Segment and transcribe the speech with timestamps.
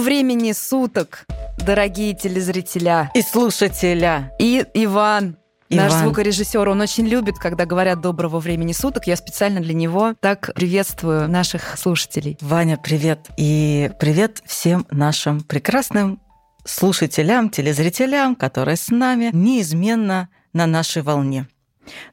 [0.00, 1.26] Времени суток,
[1.58, 3.10] дорогие телезрителя.
[3.14, 4.32] И слушателя.
[4.38, 5.36] И Иван,
[5.68, 6.04] Наш Иван.
[6.04, 9.06] звукорежиссер, он очень любит, когда говорят доброго времени суток.
[9.06, 12.38] Я специально для него так приветствую наших слушателей.
[12.40, 13.28] Ваня, привет.
[13.36, 16.18] И привет всем нашим прекрасным
[16.64, 21.46] слушателям, телезрителям, которые с нами неизменно на нашей волне.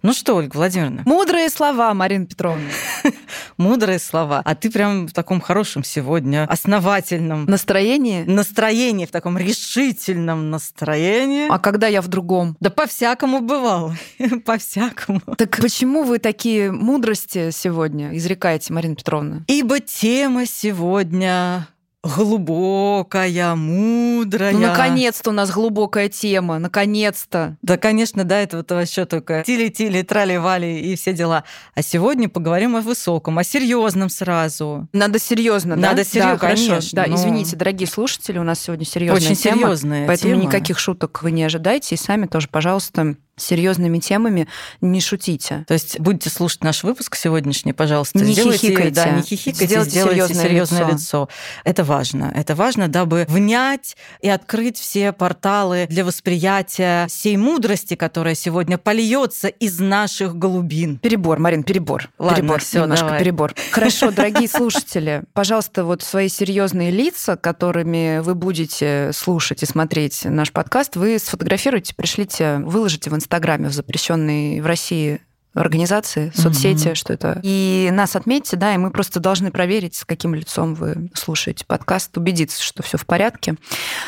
[0.02, 2.70] Ну что, Ольга Владимировна, Мудрые слова, Марина Петровна.
[3.58, 4.42] мудрые слова.
[4.44, 8.26] А ты прям в таком хорошем сегодня, основательном Настроение?
[8.26, 11.48] настроении, в таком решительном настроении.
[11.50, 12.56] А когда я в другом?
[12.60, 13.96] Да по-всякому бывало.
[14.46, 15.22] По-всякому.
[15.38, 19.44] Так почему вы такие мудрости сегодня изрекаете, Марина Петровна?
[19.48, 21.68] Ибо тема сегодня
[22.16, 24.54] глубокая, мудрая.
[24.54, 27.58] Ну, наконец-то у нас глубокая тема, наконец-то.
[27.62, 31.44] Да, конечно, до этого-то вообще только тили-тили, трали-вали и все дела.
[31.76, 34.88] А сегодня поговорим о высоком, о серьезном сразу.
[34.94, 35.90] Надо серьезно, да?
[35.90, 36.68] Надо серьёзно, да, хорошо.
[36.68, 37.16] конечно, Да, ну.
[37.16, 39.58] извините, дорогие слушатели, у нас сегодня серьезная Очень тема.
[39.62, 40.44] серьезная Поэтому тема.
[40.46, 41.96] никаких шуток вы не ожидайте.
[41.96, 44.48] И сами тоже, пожалуйста, серьезными темами
[44.82, 45.64] не шутите.
[45.68, 48.92] То есть будете слушать наш выпуск сегодняшний, пожалуйста, Не сделайте, хихикайте.
[48.92, 50.94] да, не хихикайте, Сделайте сделайте, серьёзное серьезное лицо.
[50.94, 51.30] лицо.
[51.64, 52.32] Это важно.
[52.36, 59.48] Это важно, дабы внять и открыть все порталы для восприятия всей мудрости, которая сегодня польется
[59.48, 60.98] из наших глубин.
[60.98, 62.10] Перебор, Марин, перебор.
[62.18, 63.20] Ладно, перебор, всё, немножко давай.
[63.20, 63.54] перебор.
[63.72, 70.52] Хорошо, дорогие слушатели, пожалуйста, вот свои серьезные лица, которыми вы будете слушать и смотреть наш
[70.52, 75.20] подкаст, вы сфотографируйте, пришлите, выложите в Инстаграме в запрещенной в России
[75.54, 76.96] организации, соцсети, Мгм.
[76.96, 77.42] что это.
[77.44, 82.16] И нас отметьте, да, и мы просто должны проверить, с каким лицом вы слушаете подкаст,
[82.18, 83.56] убедиться, что все в порядке.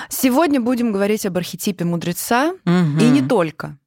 [0.08, 3.78] Сегодня будем говорить об архетипе мудреца, и не только.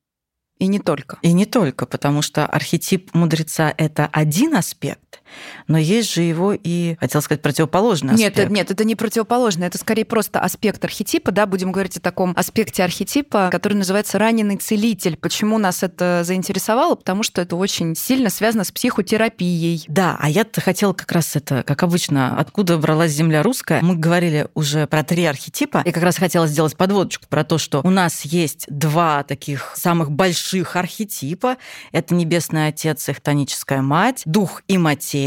[0.58, 1.16] И не только.
[1.22, 5.21] И не только, потому что архетип мудреца— это один аспект,
[5.68, 8.38] но есть же его и, хотел сказать, противоположный Нет, аспект.
[8.38, 12.32] это- нет, это не противоположно, это скорее просто аспект архетипа, да, будем говорить о таком
[12.36, 15.16] аспекте архетипа, который называется раненый целитель.
[15.16, 16.94] Почему нас это заинтересовало?
[16.94, 19.84] Потому что это очень сильно связано с психотерапией.
[19.88, 23.80] Да, а я-то хотела как раз это, как обычно, откуда бралась земля русская.
[23.82, 25.82] Мы говорили уже про три архетипа.
[25.84, 30.10] Я как раз хотела сделать подводочку про то, что у нас есть два таких самых
[30.10, 31.56] больших архетипа.
[31.92, 35.21] Это Небесный Отец и Хтоническая Мать, Дух и Материя.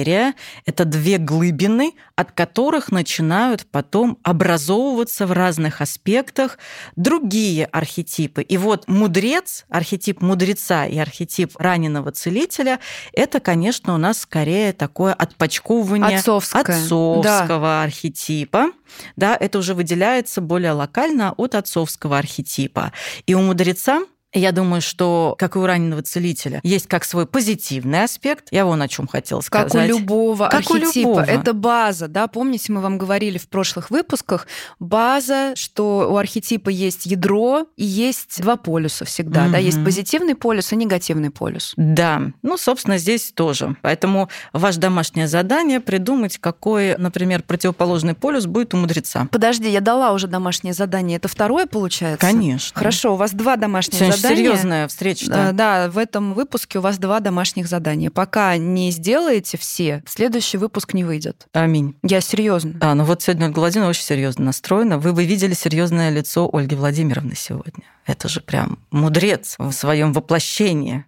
[0.65, 6.57] Это две глыбины, от которых начинают потом образовываться в разных аспектах
[6.95, 8.41] другие архетипы.
[8.41, 12.79] И вот мудрец, архетип мудреца и архетип раненого целителя,
[13.13, 16.61] это, конечно, у нас скорее такое отпочковывание Отцовское.
[16.61, 18.71] отцовского архетипа.
[19.15, 22.91] Да, это уже выделяется более локально от отцовского архетипа.
[23.25, 24.01] И у мудреца
[24.39, 28.47] я думаю, что, как и у раненого целителя, есть как свой позитивный аспект.
[28.51, 29.71] Я вон о чем хотела сказать.
[29.71, 31.07] Как у любого Как у архетипа.
[31.07, 31.21] любого.
[31.21, 34.47] Это база, да, помните, мы вам говорили в прошлых выпусках,
[34.79, 40.71] база, что у архетипа есть ядро и есть два полюса всегда, да, есть позитивный полюс
[40.71, 41.73] и негативный полюс.
[41.77, 43.75] Да, ну, собственно, здесь тоже.
[43.81, 49.27] Поэтому ваше домашнее задание придумать, какой, например, противоположный полюс будет у мудреца.
[49.31, 51.17] Подожди, я дала уже домашнее задание.
[51.17, 52.25] Это второе получается?
[52.25, 52.77] Конечно.
[52.77, 54.51] Хорошо, у вас два домашних Сегодня задания.
[54.51, 55.27] серьезная встреча.
[55.27, 58.09] Да, да, в этом выпуске у вас два домашних задания.
[58.09, 61.47] Пока не сделаете все, следующий выпуск не выйдет.
[61.53, 61.95] Аминь.
[62.03, 62.75] Я серьезно.
[62.81, 64.97] А, ну вот сегодня Ольга Владимировна очень серьезно настроена.
[64.97, 67.83] Вы бы видели серьезное лицо Ольги Владимировны сегодня.
[68.05, 71.05] Это же прям мудрец в своем воплощении.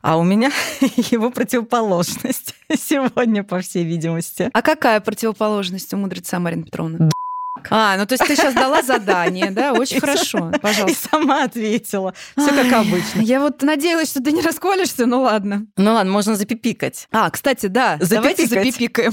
[0.00, 0.50] А у меня
[0.80, 4.50] его противоположность сегодня, по всей видимости.
[4.52, 7.10] А какая противоположность у мудреца Марина Петровна?
[7.70, 9.72] А, ну то есть ты сейчас дала задание, да?
[9.72, 11.08] Очень И хорошо, И пожалуйста.
[11.10, 12.14] сама ответила.
[12.36, 13.20] Все как обычно.
[13.20, 15.66] Я вот надеялась, что ты не расколешься, ну ладно.
[15.76, 17.08] Ну ладно, можно запипикать.
[17.12, 19.12] А, кстати, да, давайте запипикаем.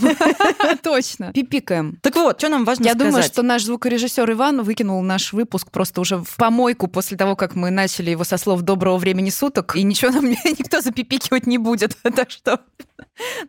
[0.84, 1.98] Точно, пипикаем.
[2.02, 3.08] Так вот, что нам важно Я сказать?
[3.08, 7.56] думаю, что наш звукорежиссер Иван выкинул наш выпуск просто уже в помойку после того, как
[7.56, 11.98] мы начали его со слов доброго времени суток, и ничего нам никто запипикивать не будет.
[12.16, 12.62] Так что,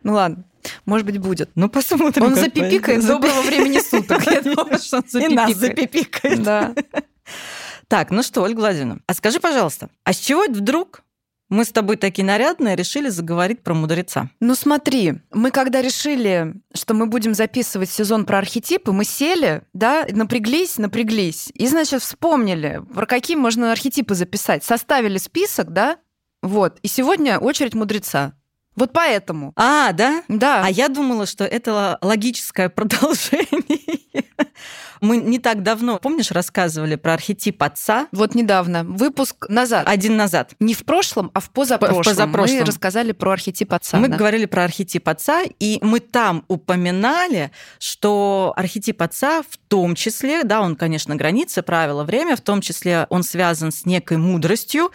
[0.03, 0.43] ну ладно,
[0.85, 1.49] может быть, будет.
[1.55, 2.25] Ну, посмотрим.
[2.25, 3.07] Он запипикает пойдет.
[3.07, 4.25] доброго времени суток.
[4.25, 6.37] Я думаю, что он И нас запипикает.
[6.37, 6.43] запипикает.
[6.43, 6.73] Да.
[7.87, 11.03] Так, ну что, Ольга Владимировна, а скажи, пожалуйста, а с чего вдруг
[11.49, 14.29] мы с тобой такие нарядные решили заговорить про мудреца?
[14.41, 20.05] Ну смотри, мы когда решили, что мы будем записывать сезон про архетипы, мы сели, да,
[20.11, 24.65] напряглись, напряглись, и, значит, вспомнили, про какие можно архетипы записать.
[24.65, 25.97] Составили список, да,
[26.43, 28.33] вот, и сегодня очередь мудреца.
[28.77, 29.53] Вот поэтому.
[29.55, 30.23] А, да?
[30.27, 30.61] Да.
[30.63, 34.23] А я думала, что это логическое продолжение
[35.01, 38.07] Мы не так давно, помнишь, рассказывали про архетип отца?
[38.11, 39.87] Вот недавно, выпуск назад.
[39.87, 40.53] Один назад.
[40.59, 42.03] Не в прошлом, а в позапрошлом.
[42.03, 42.59] В позапрошлом.
[42.59, 43.97] Мы рассказали про архетип отца.
[43.97, 44.17] Мы да.
[44.17, 50.61] говорили про архетип отца, и мы там упоминали, что архетип отца в том числе, да,
[50.61, 54.91] он, конечно, границы, правила, время, в том числе он связан с некой мудростью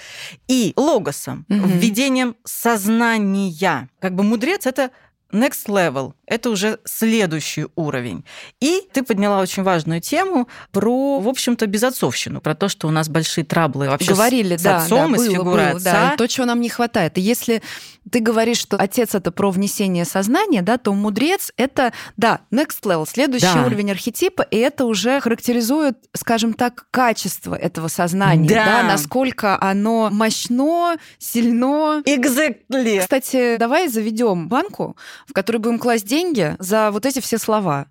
[0.49, 1.67] и логосом, угу.
[1.67, 3.89] введением сознания.
[4.01, 4.91] Как бы мудрец это
[5.33, 8.25] next level– это уже следующий уровень.
[8.61, 13.09] И ты подняла очень важную тему про, в общем-то, безотцовщину, про то, что у нас
[13.09, 15.93] большие траблы вообще Говорили, с, да, с отцом, да, было, с фигурой было, отца.
[15.93, 17.19] Да, и то, чего нам не хватает.
[17.19, 17.63] И если
[18.11, 23.07] ты говоришь, что отец это про внесение сознания, да, то мудрец это, да, next level,
[23.09, 23.67] следующий да.
[23.67, 30.11] уровень архетипа, и это уже характеризует, скажем так, качество этого сознания, да, да насколько оно
[30.11, 32.03] мощно, сильно.
[32.05, 33.01] Exactly.
[33.01, 34.97] Кстати, давай заведем банку,
[35.27, 37.87] в которой будем класть деньги за вот эти все слова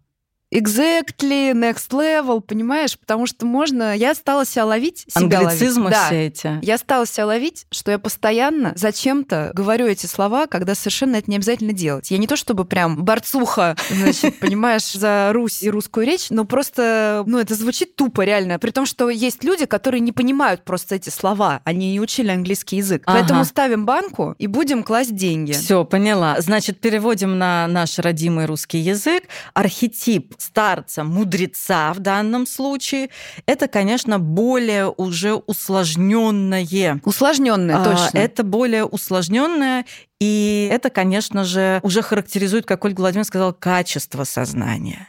[0.51, 2.97] exactly, next level, понимаешь?
[2.99, 3.95] Потому что можно...
[3.95, 5.97] Я стала себя ловить, себя Англицизмы ловить.
[6.05, 6.65] все эти.
[6.65, 11.37] Я стала себя ловить, что я постоянно зачем-то говорю эти слова, когда совершенно это не
[11.37, 12.11] обязательно делать.
[12.11, 17.23] Я не то чтобы прям борцуха, значит, понимаешь, за Русь и русскую речь, но просто,
[17.25, 18.59] ну, это звучит тупо реально.
[18.59, 22.77] При том, что есть люди, которые не понимают просто эти слова, они не учили английский
[22.77, 23.03] язык.
[23.05, 23.19] Ага.
[23.19, 25.53] Поэтому ставим банку и будем класть деньги.
[25.53, 26.39] Все, поняла.
[26.41, 29.23] Значит, переводим на наш родимый русский язык.
[29.53, 33.09] Архетип старца, мудреца в данном случае,
[33.45, 36.99] это, конечно, более уже усложненное.
[37.03, 38.17] Усложненное, а, точно.
[38.17, 39.85] Это более усложненное,
[40.19, 45.07] и это, конечно же, уже характеризует, как Ольга Владимировна сказала, качество сознания,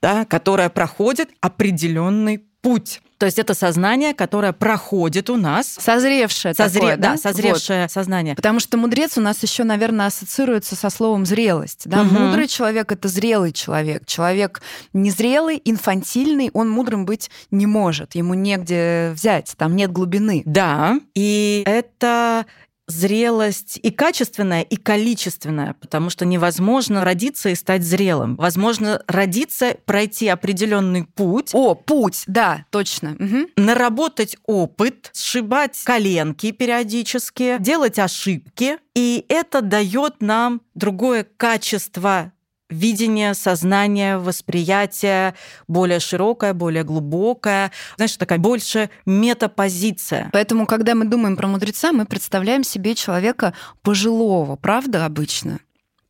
[0.00, 3.00] да, которое проходит определенный путь.
[3.22, 5.76] То есть это сознание, которое проходит у нас.
[5.78, 6.80] Созревшее Созре...
[6.80, 7.12] такое, да?
[7.12, 7.16] да?
[7.16, 7.92] Созревшее вот.
[7.92, 8.34] сознание.
[8.34, 11.82] Потому что мудрец у нас еще, наверное, ассоциируется со словом зрелость.
[11.84, 12.02] Да?
[12.02, 12.14] Угу.
[12.14, 14.06] Мудрый человек– это зрелый человек.
[14.06, 14.60] Человек
[14.92, 18.16] незрелый, инфантильный, он мудрым быть не может.
[18.16, 20.42] Ему негде взять, там нет глубины.
[20.44, 22.44] Да, и это
[22.86, 28.36] зрелость и качественная, и количественная, потому что невозможно родиться и стать зрелым.
[28.36, 31.50] Возможно родиться, пройти определенный путь.
[31.52, 33.16] О, путь, да, точно.
[33.18, 33.50] Угу.
[33.56, 38.78] Наработать опыт, сшибать коленки периодически, делать ошибки.
[38.94, 42.32] И это дает нам другое качество
[42.72, 45.34] видение, сознание, восприятие
[45.68, 50.30] более широкое, более глубокое, знаешь, такая больше метапозиция.
[50.32, 55.60] Поэтому, когда мы думаем про мудреца, мы представляем себе человека пожилого, правда, обычно?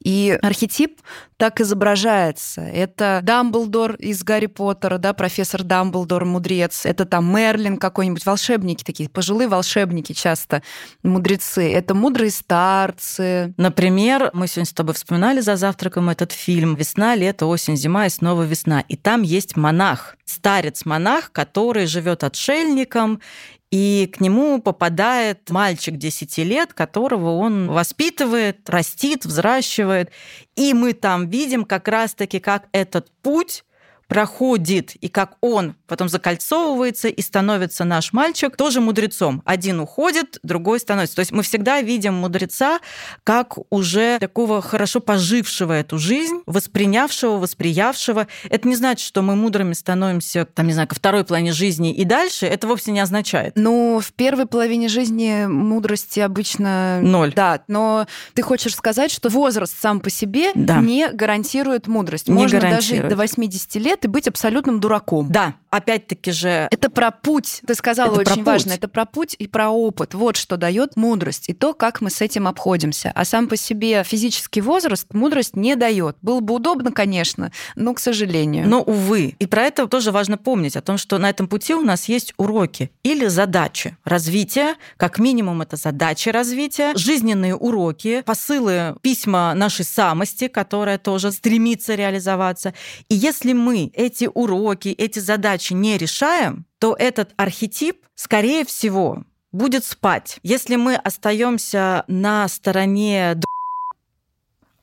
[0.04, 1.00] И архетип
[1.36, 2.62] так изображается.
[2.62, 6.86] Это Дамблдор из Гарри Поттера, да, профессор Дамблдор, мудрец.
[6.86, 10.62] Это там Мерлин какой-нибудь, волшебники такие, пожилые волшебники часто,
[11.02, 11.72] мудрецы.
[11.72, 13.54] Это мудрые старцы.
[13.56, 18.10] Например, мы сегодня с тобой вспоминали за завтраком этот фильм «Весна, лето, осень, зима и
[18.10, 18.80] снова весна».
[18.88, 23.20] И там есть монах, старец-монах, который живет отшельником
[23.72, 30.10] и к нему попадает мальчик 10 лет, которого он воспитывает, растит, взращивает.
[30.56, 33.64] И мы там видим как раз-таки, как этот путь
[34.12, 39.40] проходит, и как он потом закольцовывается и становится наш мальчик тоже мудрецом.
[39.46, 41.16] Один уходит, другой становится.
[41.16, 42.80] То есть мы всегда видим мудреца
[43.24, 48.26] как уже такого хорошо пожившего эту жизнь, воспринявшего, восприявшего.
[48.50, 52.04] Это не значит, что мы мудрыми становимся, там, не знаю, ко второй половине жизни и
[52.04, 52.44] дальше.
[52.44, 53.54] Это вовсе не означает.
[53.56, 57.00] Ну, в первой половине жизни мудрости обычно...
[57.00, 57.32] Ноль.
[57.34, 60.80] Да, но ты хочешь сказать, что возраст сам по себе да.
[60.80, 62.28] не гарантирует мудрость.
[62.28, 63.02] Не Можно гарантирует.
[63.04, 65.30] дожить до 80 лет и быть абсолютным дураком.
[65.30, 66.68] Да, опять-таки же...
[66.70, 67.62] Это про путь.
[67.66, 68.72] Ты сказала это очень важно.
[68.72, 70.14] Это про путь и про опыт.
[70.14, 73.12] Вот что дает мудрость и то, как мы с этим обходимся.
[73.14, 76.16] А сам по себе физический возраст мудрость не дает.
[76.22, 78.68] Было бы удобно, конечно, но, к сожалению.
[78.68, 79.36] Но, увы.
[79.38, 82.34] И про это тоже важно помнить, о том, что на этом пути у нас есть
[82.36, 90.48] уроки или задачи развития, как минимум это задачи развития, жизненные уроки, посылы, письма нашей самости,
[90.48, 92.74] которая тоже стремится реализоваться.
[93.08, 99.84] И если мы эти уроки, эти задачи не решаем, то этот архетип, скорее всего, будет
[99.84, 100.38] спать.
[100.42, 103.36] Если мы остаемся на стороне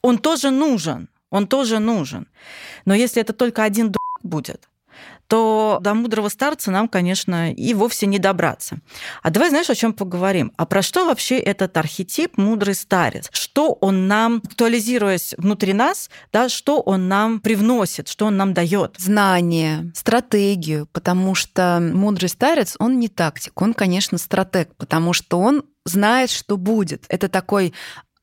[0.01, 2.27] он тоже нужен, он тоже нужен.
[2.85, 4.69] Но если это только один будет,
[5.29, 8.79] то до мудрого старца нам, конечно, и вовсе не добраться.
[9.21, 10.51] А давай, знаешь, о чем поговорим?
[10.57, 13.29] А про что вообще этот архетип мудрый старец?
[13.31, 18.95] Что он нам, актуализируясь внутри нас, да, что он нам привносит, что он нам дает?
[18.97, 25.63] Знание, стратегию, потому что мудрый старец, он не тактик, он, конечно, стратег, потому что он
[25.85, 27.05] знает, что будет.
[27.07, 27.73] Это такой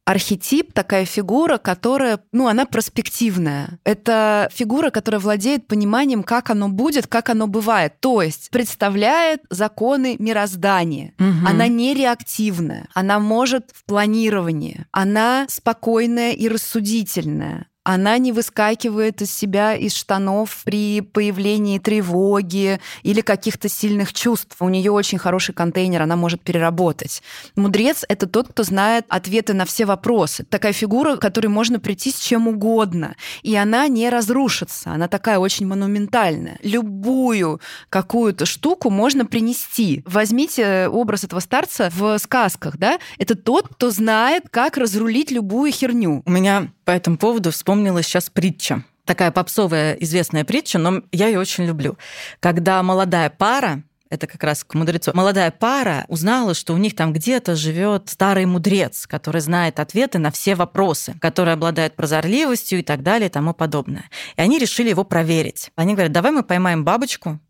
[0.07, 3.81] Архетип такая фигура, которая, ну, она проспективная.
[3.83, 7.95] Это фигура, которая владеет пониманием, как оно будет, как оно бывает.
[7.99, 11.13] То есть представляет законы мироздания.
[11.19, 11.49] Угу.
[11.49, 12.87] Она не реактивная.
[12.95, 14.87] Она может в планировании.
[14.93, 23.21] Она спокойная и рассудительная она не выскакивает из себя из штанов при появлении тревоги или
[23.21, 24.57] каких-то сильных чувств.
[24.59, 27.23] У нее очень хороший контейнер, она может переработать.
[27.55, 30.43] Мудрец— это тот, кто знает ответы на все вопросы.
[30.43, 33.15] Такая фигура, к которой можно прийти с чем угодно,
[33.45, 34.91] и она не разрушится.
[34.91, 36.59] Она такая очень монументальная.
[36.65, 40.03] Любую какую-то штуку можно принести.
[40.07, 42.99] Возьмите образ этого старца в сказках, да?
[43.19, 46.23] Это тот, кто знает, как разрулить любую херню.
[46.27, 48.85] У меня по этому поводу вспомнилась сейчас притча.
[49.05, 51.99] Такая попсовая известная притча, но я ее очень люблю.
[52.41, 55.11] Когда молодая пара это как раз к мудрецу.
[55.15, 60.31] Молодая пара узнала, что у них там где-то живет старый мудрец, который знает ответы на
[60.31, 64.09] все вопросы, который обладает прозорливостью и так далее и тому подобное.
[64.37, 65.73] И они решили его проверить.
[65.75, 67.41] Они говорят, давай мы поймаем бабочку,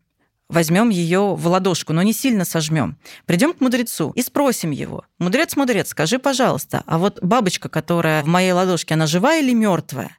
[0.49, 2.97] возьмем ее в ладошку, но не сильно сожмем.
[3.25, 8.27] Придем к мудрецу и спросим его: Мудрец, мудрец, скажи, пожалуйста, а вот бабочка, которая в
[8.27, 10.17] моей ладошке, она живая или мертвая?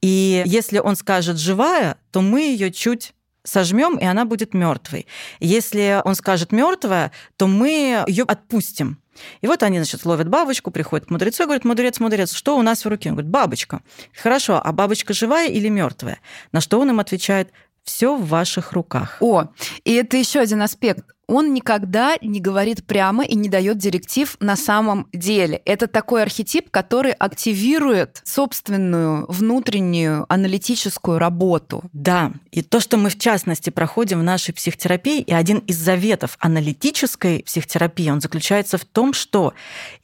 [0.00, 5.06] И если он скажет живая, то мы ее чуть сожмем, и она будет мертвой.
[5.40, 8.98] Если он скажет мертвая, то мы ее отпустим.
[9.40, 12.62] И вот они, значит, ловят бабочку, приходят к мудрецу и говорят, мудрец, мудрец, что у
[12.62, 13.08] нас в руке?
[13.08, 13.82] Он говорит, бабочка.
[14.14, 16.20] Хорошо, а бабочка живая или мертвая?
[16.52, 17.50] На что он им отвечает,
[17.88, 19.16] все в ваших руках.
[19.20, 19.46] О,
[19.84, 21.04] и это еще один аспект.
[21.26, 25.60] Он никогда не говорит прямо и не дает директив на самом деле.
[25.66, 31.82] Это такой архетип, который активирует собственную внутреннюю аналитическую работу.
[31.92, 36.38] Да, и то, что мы в частности проходим в нашей психотерапии, и один из заветов
[36.40, 39.52] аналитической психотерапии, он заключается в том, что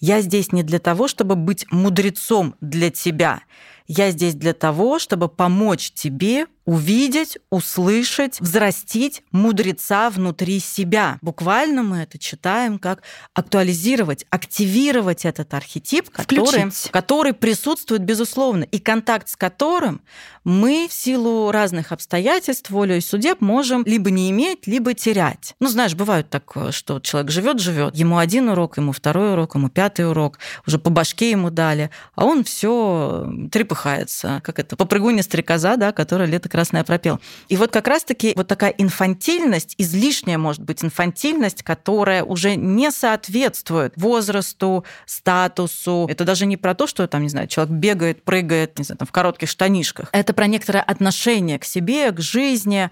[0.00, 3.41] я здесь не для того, чтобы быть мудрецом для тебя,
[3.87, 11.18] я здесь для того, чтобы помочь тебе увидеть, услышать, взрастить мудреца внутри себя.
[11.21, 13.02] Буквально мы это читаем как
[13.35, 20.00] актуализировать, активировать этот архетип, который, который присутствует безусловно, и контакт с которым
[20.44, 25.54] мы в силу разных обстоятельств, волю и судеб можем либо не иметь, либо терять.
[25.61, 29.68] Ну, знаешь, бывает так, что человек живет, живет, ему один урок, ему второй урок, ему
[29.68, 35.76] пятый урок, уже по башке ему дали, а он все трепыхается, как это, попрыгуня стрекоза,
[35.76, 37.18] да, которая лето красное пропел.
[37.49, 43.92] И вот как раз-таки вот такая инфантильность, излишняя, может быть, инфантильность, которая уже не соответствует
[43.96, 46.06] возрасту, статусу.
[46.08, 49.08] Это даже не про то, что там, не знаю, человек бегает, прыгает, не знаю, там,
[49.08, 50.11] в коротких штанишках.
[50.12, 52.88] Это про некоторое отношение к себе, к жизни.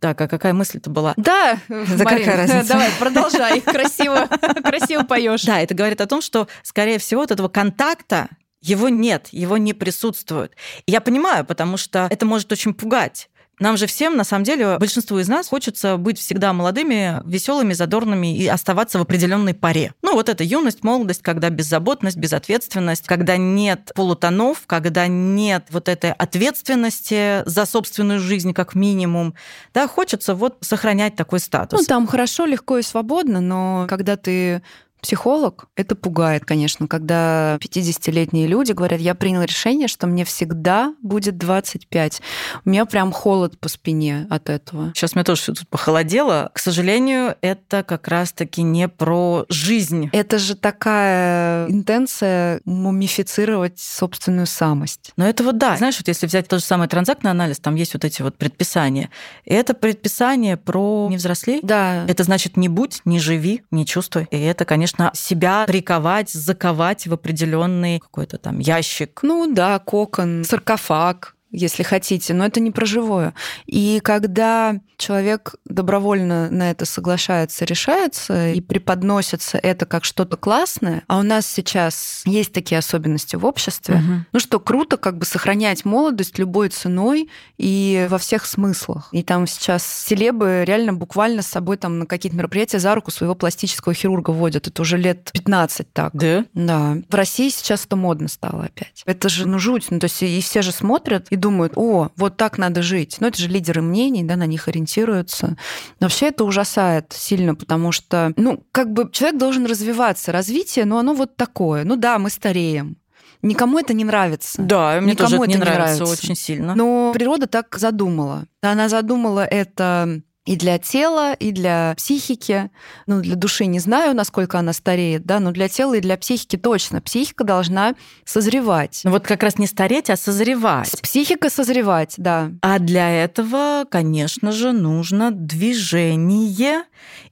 [0.00, 1.12] Так, а какая мысль-то была?
[1.18, 2.66] Да, да какая разница?
[2.68, 3.60] Давай, продолжай.
[3.60, 4.26] Красиво,
[4.64, 5.42] красиво поешь.
[5.42, 8.30] Да, это говорит о том, что, скорее всего, от этого контакта
[8.62, 10.56] его нет, его не присутствует.
[10.86, 13.28] Я понимаю, потому что это может очень пугать.
[13.58, 18.36] Нам же всем, на самом деле, большинству из нас хочется быть всегда молодыми, веселыми, задорными
[18.36, 19.94] и оставаться в определенной паре.
[20.02, 26.12] Ну, вот это юность, молодость, когда беззаботность, безответственность, когда нет полутонов, когда нет вот этой
[26.12, 29.34] ответственности за собственную жизнь как минимум.
[29.72, 31.78] Да, хочется вот сохранять такой статус.
[31.78, 34.62] Ну, там хорошо, легко и свободно, но когда ты
[35.02, 41.36] психолог, это пугает, конечно, когда 50-летние люди говорят, я принял решение, что мне всегда будет
[41.36, 42.22] 25.
[42.64, 44.92] У меня прям холод по спине от этого.
[44.94, 46.50] Сейчас мне тоже тут похолодело.
[46.54, 50.08] К сожалению, это как раз-таки не про жизнь.
[50.12, 55.12] Это же такая интенция мумифицировать собственную самость.
[55.16, 55.76] Но это вот да.
[55.76, 59.10] Знаешь, вот если взять тот же самый транзактный анализ, там есть вот эти вот предписания.
[59.44, 61.58] Это предписание про не взрослей.
[61.62, 62.04] Да.
[62.06, 64.28] Это значит не будь, не живи, не чувствуй.
[64.30, 69.20] И это, конечно, конечно, себя приковать, заковать в определенный какой-то там ящик.
[69.22, 73.34] Ну да, кокон, саркофаг, если хотите, но это не про живое.
[73.66, 81.18] И когда человек добровольно на это соглашается, решается и преподносится это как что-то классное, а
[81.18, 84.24] у нас сейчас есть такие особенности в обществе, угу.
[84.32, 87.28] ну что круто как бы сохранять молодость любой ценой
[87.58, 89.08] и во всех смыслах.
[89.12, 93.34] И там сейчас селебы реально буквально с собой там на какие-то мероприятия за руку своего
[93.34, 94.68] пластического хирурга водят.
[94.68, 96.12] Это уже лет 15 так.
[96.14, 96.44] Да?
[96.54, 96.96] Да.
[97.08, 99.02] В России сейчас это модно стало опять.
[99.04, 99.86] Это же, ну, жуть.
[99.90, 103.16] Ну, то есть и все же смотрят и думают, о, вот так надо жить.
[103.20, 105.56] Ну, это же лидеры мнений, да, на них ориентируются.
[106.00, 110.32] Но вообще это ужасает сильно, потому что, ну, как бы человек должен развиваться.
[110.32, 111.84] Развитие, ну, оно вот такое.
[111.84, 112.96] Ну да, мы стареем.
[113.42, 114.62] Никому это не нравится.
[114.62, 116.74] Да, мне Никому тоже это не нравится, нравится очень сильно.
[116.76, 118.46] Но природа так задумала.
[118.62, 122.70] Она задумала это и для тела, и для психики.
[123.06, 126.56] Ну, для души не знаю, насколько она стареет, да, но для тела и для психики
[126.56, 127.00] точно.
[127.00, 127.94] Психика должна
[128.24, 129.02] созревать.
[129.04, 131.00] Ну вот как раз не стареть, а созревать.
[131.00, 132.50] Психика созревать, да.
[132.60, 136.84] А для этого, конечно же, нужно движение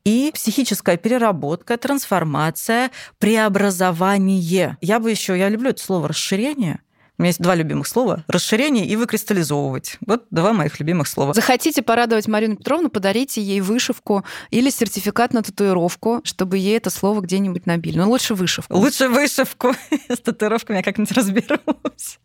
[0.04, 4.76] и психическая переработка, трансформация, преобразование.
[4.80, 6.80] Я бы еще, я люблю это слово расширение,
[7.20, 9.98] у меня есть два любимых слова– расширение и выкристаллизовывать.
[10.06, 11.34] Вот два моих любимых слова.
[11.34, 17.20] Захотите порадовать Марину Петровну, подарите ей вышивку или сертификат на татуировку, чтобы ей это слово
[17.20, 17.98] где-нибудь набили.
[17.98, 18.74] Но лучше вышивку.
[18.74, 19.74] Лучше вышивку.
[20.08, 22.18] С татуировками я как-нибудь разберусь.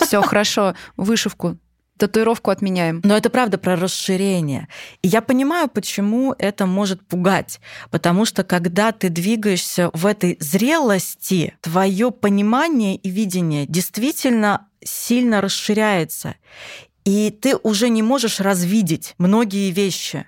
[0.00, 1.56] Все хорошо, вышивку
[1.98, 3.00] татуировку отменяем.
[3.04, 4.68] Но это правда про расширение.
[5.02, 7.60] И я понимаю, почему это может пугать.
[7.90, 16.34] Потому что когда ты двигаешься в этой зрелости, твое понимание и видение действительно сильно расширяется.
[17.04, 20.26] И ты уже не можешь развидеть многие вещи.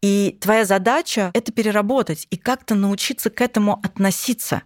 [0.00, 4.62] И твоя задача— это переработать и как-то научиться к этому относиться.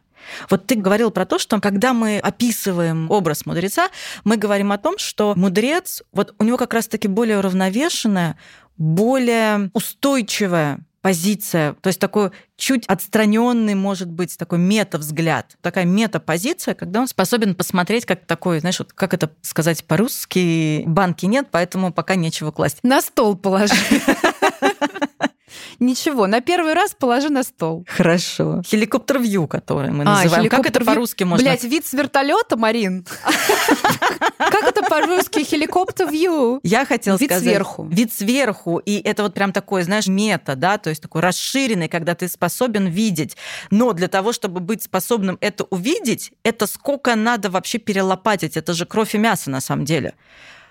[0.50, 3.88] Вот ты говорил про то, что когда мы описываем образ мудреца,
[4.24, 8.36] мы говорим о том, что мудрец, вот у него как раз-таки более уравновешенная,
[8.76, 17.00] более устойчивая позиция, то есть такой чуть отстраненный, может быть, такой мета-взгляд, такая мета-позиция, когда
[17.00, 22.14] он способен посмотреть, как такой, знаешь, вот как это сказать по-русски, банки нет, поэтому пока
[22.14, 22.78] нечего класть.
[22.84, 23.74] На стол положи.
[25.78, 27.84] Ничего, на первый раз положи на стол.
[27.88, 28.62] Хорошо.
[28.64, 30.48] Хеликоптер-вью, который мы а, называем.
[30.48, 31.44] Как это по-русски можно?
[31.44, 33.06] Блять, вид с вертолета, Марин.
[34.38, 36.60] Как это по-русски хеликоптер-вью?
[36.62, 37.42] Я хотела сказать...
[37.42, 37.84] Вид сверху.
[37.84, 38.78] Вид сверху.
[38.78, 42.86] И это вот прям такой, знаешь, мета, да, то есть такой расширенный, когда ты способен
[42.86, 43.36] видеть.
[43.70, 48.56] Но для того, чтобы быть способным это увидеть, это сколько надо вообще перелопатить.
[48.56, 50.14] Это же кровь и мясо на самом деле.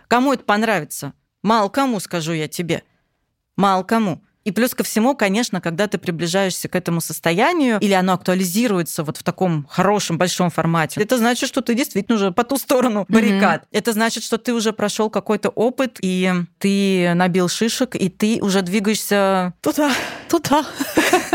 [0.08, 1.14] Кому это понравится?
[1.44, 2.84] Мало кому, скажу я тебе.
[3.56, 4.22] Мало кому.
[4.44, 9.18] И плюс ко всему, конечно, когда ты приближаешься к этому состоянию, или оно актуализируется вот
[9.18, 13.64] в таком хорошем, большом формате, это значит, что ты действительно уже по ту сторону баррикад.
[13.64, 13.78] Mm-hmm.
[13.78, 18.62] Это значит, что ты уже прошел какой-то опыт, и ты набил шишек, и ты уже
[18.62, 19.92] двигаешься туда.
[20.28, 20.66] Туда.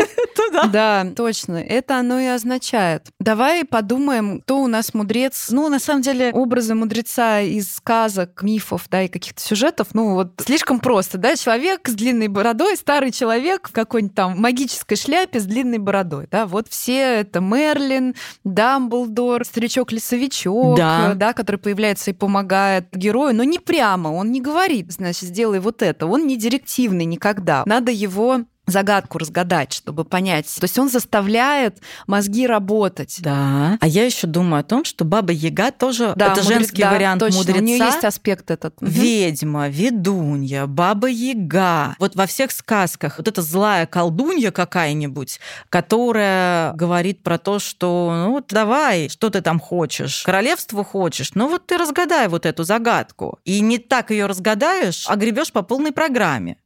[0.61, 1.03] Туда.
[1.03, 1.57] Да, точно.
[1.57, 3.07] Это оно и означает.
[3.19, 5.47] Давай подумаем, кто у нас мудрец.
[5.49, 10.33] Ну, на самом деле, образы мудреца из сказок, мифов, да, и каких-то сюжетов, ну, вот
[10.45, 15.45] слишком просто, да, человек с длинной бородой, старый человек в какой-нибудь там магической шляпе с
[15.45, 21.13] длинной бородой, да, вот все это Мерлин, Дамблдор, старичок-лесовичок, да.
[21.15, 25.81] да, который появляется и помогает герою, но не прямо, он не говорит, значит, сделай вот
[25.81, 27.63] это, он не директивный никогда.
[27.65, 30.53] Надо его загадку разгадать, чтобы понять.
[30.59, 33.17] То есть он заставляет мозги работать.
[33.19, 33.77] Да.
[33.79, 36.91] А я еще думаю о том, что Баба Яга тоже да, это мудрец, женский да,
[36.91, 37.37] вариант точно.
[37.39, 37.59] мудреца.
[37.59, 38.75] У нее есть аспект этот.
[38.81, 41.95] Ведьма, ведунья, Баба Яга.
[41.97, 48.31] Вот во всех сказках вот эта злая колдунья какая-нибудь, которая говорит про то, что ну
[48.31, 53.39] вот давай, что ты там хочешь, королевство хочешь, ну вот ты разгадай вот эту загадку.
[53.45, 56.57] И не так ее разгадаешь, а гребешь по полной программе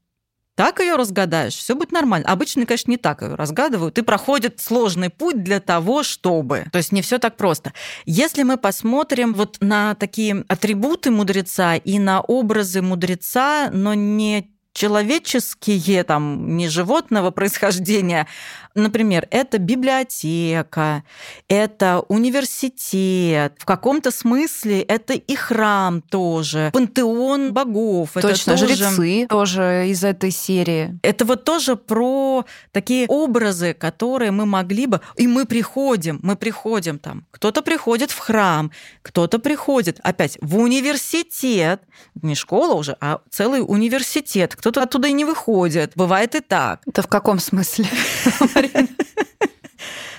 [0.55, 2.27] так ее разгадаешь, все будет нормально.
[2.27, 3.97] Обычно, конечно, не так ее разгадывают.
[3.97, 6.65] И проходит сложный путь для того, чтобы.
[6.71, 7.73] То есть не все так просто.
[8.05, 16.03] Если мы посмотрим вот на такие атрибуты мудреца и на образы мудреца, но не человеческие,
[16.03, 18.27] там, не животного происхождения,
[18.75, 21.03] Например, это библиотека,
[21.47, 28.11] это университет, в каком-то смысле это и храм тоже, пантеон богов.
[28.13, 28.75] Точно, это тоже...
[28.75, 30.97] жрецы тоже из этой серии.
[31.03, 35.01] Это вот тоже про такие образы, которые мы могли бы...
[35.17, 37.25] И мы приходим, мы приходим там.
[37.31, 41.81] Кто-то приходит в храм, кто-то приходит опять в университет,
[42.21, 44.55] не школа уже, а целый университет.
[44.55, 45.91] Кто-то оттуда и не выходит.
[45.95, 46.81] Бывает и так.
[46.87, 47.85] Это в каком смысле?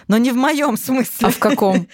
[0.09, 1.29] Но не в моем смысле.
[1.29, 1.89] А в каком?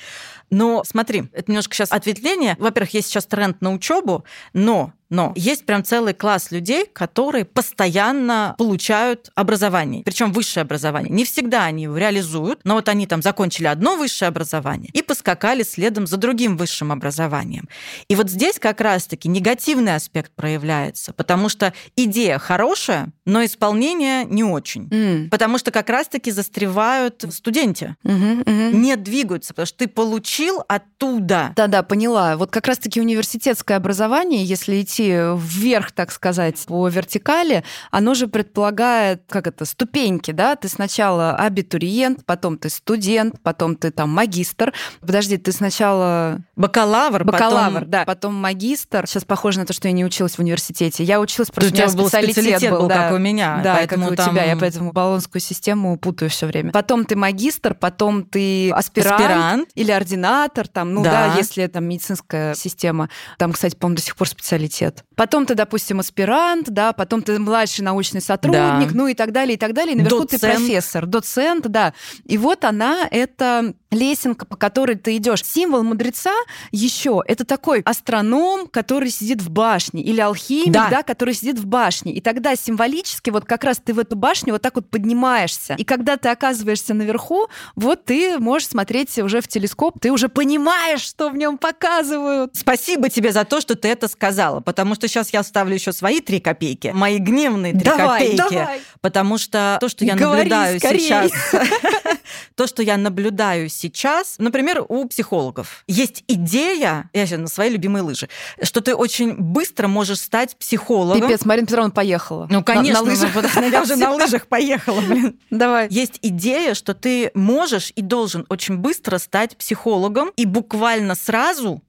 [0.51, 2.57] Но смотри, это немножко сейчас ответвление.
[2.59, 8.55] Во-первых, есть сейчас тренд на учебу, но но есть прям целый класс людей, которые постоянно
[8.59, 11.13] получают образование, причем высшее образование.
[11.13, 15.63] Не всегда они его реализуют, но вот они там закончили одно высшее образование и поскакали
[15.63, 17.69] следом за другим высшим образованием.
[18.09, 24.45] И вот здесь как раз-таки негативный аспект проявляется, потому что идея хорошая, но исполнение не
[24.45, 24.89] очень.
[24.89, 25.29] Mm.
[25.31, 28.73] Потому что как раз-таки застревают в студенте, mm-hmm, mm-hmm.
[28.75, 31.53] не двигаются, потому что ты получил оттуда.
[31.57, 32.37] Да-да, поняла.
[32.37, 38.29] Вот как раз-таки университетское образование, если идти идти вверх, так сказать, по вертикали, оно же
[38.29, 40.57] предполагает, как это, ступеньки, да?
[40.57, 44.73] Ты сначала абитуриент, потом ты студент, потом ты там магистр.
[45.01, 46.41] Подожди, ты сначала...
[46.57, 47.91] Бакалавр, Бакалавр, потом...
[47.91, 48.05] да.
[48.05, 49.07] Потом магистр.
[49.07, 51.05] Сейчас похоже на то, что я не училась в университете.
[51.05, 52.95] Я училась, просто у тебя был специалитет был, да.
[52.95, 53.61] как у меня.
[53.63, 54.31] Да, поэтому как у там...
[54.31, 54.45] тебя.
[54.45, 56.73] Я поэтому баллонскую систему путаю все время.
[56.73, 59.69] Потом ты магистр, потом ты аспирант, аспирант.
[59.75, 61.29] или ординатор, там, ну да.
[61.29, 63.09] да, если там медицинская система.
[63.39, 64.88] Там, кстати, по-моему, до сих пор специалитет.
[65.15, 68.95] Потом ты, допустим, аспирант, да, потом ты младший научный сотрудник, да.
[68.95, 69.95] ну и так далее, и так далее.
[69.95, 70.41] И наверху доцент.
[70.41, 71.95] ты профессор, доцент, да.
[72.25, 75.45] И вот она, это лесенка, по которой ты идешь.
[75.45, 76.35] Символ мудреца
[76.73, 80.89] еще это такой астроном, который сидит в башне, или алхимик, да.
[80.91, 82.13] да, который сидит в башне.
[82.13, 85.75] И тогда символически вот как раз ты в эту башню вот так вот поднимаешься.
[85.75, 91.01] И когда ты оказываешься наверху, вот ты можешь смотреть уже в телескоп, ты уже понимаешь,
[91.01, 92.55] что в нем показывают.
[92.55, 96.21] Спасибо тебе за то, что ты это сказала, потому что сейчас я ставлю еще свои
[96.21, 98.81] три копейки, мои гневные три давай, копейки, давай.
[99.01, 101.01] потому что то, что я Говори наблюдаю скорее.
[101.01, 101.33] сейчас,
[102.55, 108.05] то, что я наблюдаю сейчас, например, у психологов есть идея, я сейчас на свои любимые
[108.05, 108.29] лыжи,
[108.63, 111.23] что ты очень быстро можешь стать психологом.
[111.23, 112.47] Пипец, Марина Петровна поехала.
[112.49, 113.73] Ну, конечно, на, на лыжах.
[113.73, 115.41] я уже на лыжах поехала, блин.
[115.51, 115.89] Давай.
[115.91, 121.83] Есть идея, что ты можешь и должен очень быстро стать психологом и буквально сразу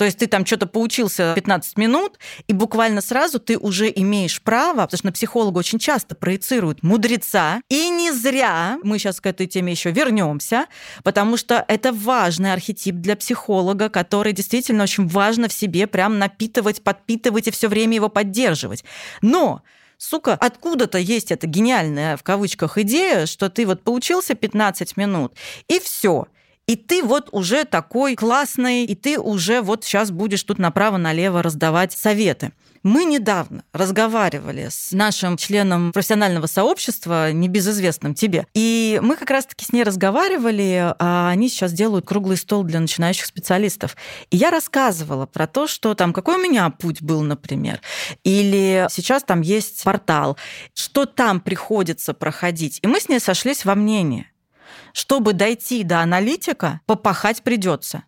[0.00, 4.86] то есть ты там что-то поучился 15 минут, и буквально сразу ты уже имеешь право,
[4.86, 9.46] потому что на психолога очень часто проецируют мудреца, и не зря, мы сейчас к этой
[9.46, 10.68] теме еще вернемся,
[11.04, 16.82] потому что это важный архетип для психолога, который действительно очень важно в себе прям напитывать,
[16.82, 18.84] подпитывать и все время его поддерживать.
[19.20, 19.60] Но
[19.98, 25.34] сука, откуда-то есть эта гениальная в кавычках идея, что ты вот поучился 15 минут,
[25.68, 26.26] и все
[26.70, 31.92] и ты вот уже такой классный, и ты уже вот сейчас будешь тут направо-налево раздавать
[31.92, 32.52] советы.
[32.84, 39.72] Мы недавно разговаривали с нашим членом профессионального сообщества, небезызвестным тебе, и мы как раз-таки с
[39.72, 43.96] ней разговаривали, а они сейчас делают круглый стол для начинающих специалистов.
[44.30, 47.80] И я рассказывала про то, что там, какой у меня путь был, например,
[48.22, 50.36] или сейчас там есть портал,
[50.74, 52.78] что там приходится проходить.
[52.82, 54.30] И мы с ней сошлись во мнении
[54.92, 58.04] чтобы дойти до аналитика, попахать придется.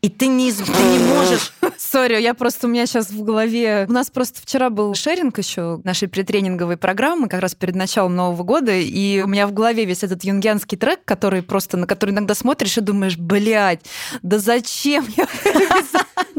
[0.00, 1.52] И ты не, ты не можешь...
[1.80, 3.86] Сори, я просто, у меня сейчас в голове...
[3.88, 8.42] У нас просто вчера был шеринг еще нашей претренинговой программы, как раз перед началом Нового
[8.42, 12.34] года, и у меня в голове весь этот юнгианский трек, который просто, на который иногда
[12.34, 13.80] смотришь и думаешь, блядь,
[14.20, 15.26] да зачем я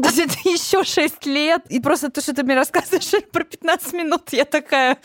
[0.02, 1.62] то есть это еще 6 лет.
[1.68, 4.98] И просто то, что ты мне рассказываешь про 15 минут, я такая...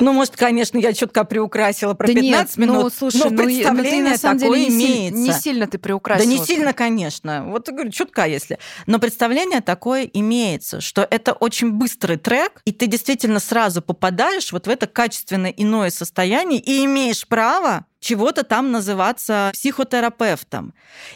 [0.00, 2.84] Ну, может, конечно, я чутка приукрасила про да 15 нет, минут.
[2.84, 5.18] Ну, слушай, но ну, представление ну, ты, такое деле, имеется.
[5.18, 6.26] Не, сильно ты приукрасила.
[6.26, 7.44] Да не сильно, конечно.
[7.46, 8.58] Вот говорю, чутка если.
[8.86, 14.66] Но представление такое имеется, что это очень быстрый трек, и ты действительно сразу попадаешь вот
[14.66, 20.74] в это качественное иное состояние и имеешь право чего-то там называться психотерапевтом.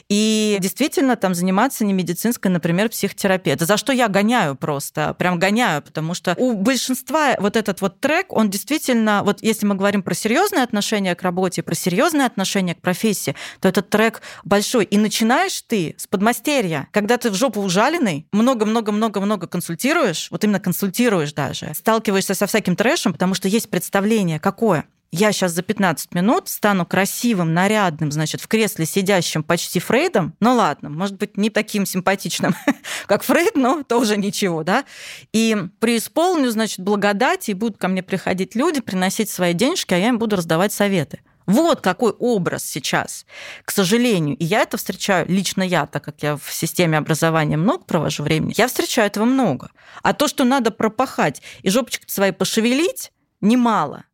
[0.08, 3.54] И действительно там заниматься не медицинской, например, психотерапией.
[3.54, 8.00] Это за что я гоняю просто, прям гоняю, потому что у большинства вот этот вот
[8.00, 12.74] трек, он действительно, вот если мы говорим про серьезное отношение к работе, про серьезное отношение
[12.74, 14.84] к профессии, то этот трек большой.
[14.84, 21.32] И начинаешь ты с подмастерья, когда ты в жопу ужаленный, много-много-много-много консультируешь, вот именно консультируешь
[21.32, 26.48] даже, сталкиваешься со всяким трэшем, потому что есть представление, какое я сейчас за 15 минут
[26.48, 31.86] стану красивым, нарядным, значит, в кресле сидящим почти Фрейдом, ну ладно, может быть, не таким
[31.86, 32.54] симпатичным,
[33.06, 34.84] как Фрейд, но тоже ничего, да,
[35.32, 40.08] и преисполню, значит, благодать, и будут ко мне приходить люди, приносить свои денежки, а я
[40.08, 41.20] им буду раздавать советы.
[41.46, 43.26] Вот какой образ сейчас,
[43.64, 44.34] к сожалению.
[44.38, 48.54] И я это встречаю, лично я, так как я в системе образования много провожу времени,
[48.56, 49.70] я встречаю этого много.
[50.02, 54.04] А то, что надо пропахать и жопочки свои пошевелить, немало.